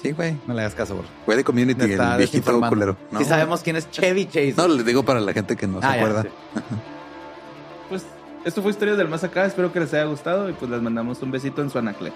[0.01, 0.35] Sí, güey.
[0.47, 1.07] no le hagas caso, güey.
[1.27, 2.97] Güey de Community, el viejito culero.
[3.11, 4.55] No, Sí sabemos quién es Chevy Chase.
[4.57, 6.23] No, les digo para la gente que no se Ah, ya, acuerda.
[6.23, 6.29] sí.
[7.89, 8.05] Pues
[8.45, 9.45] esto fue Historias del Más Acá.
[9.45, 12.15] Espero que les haya gustado y pues les mandamos un besito en su anacleto.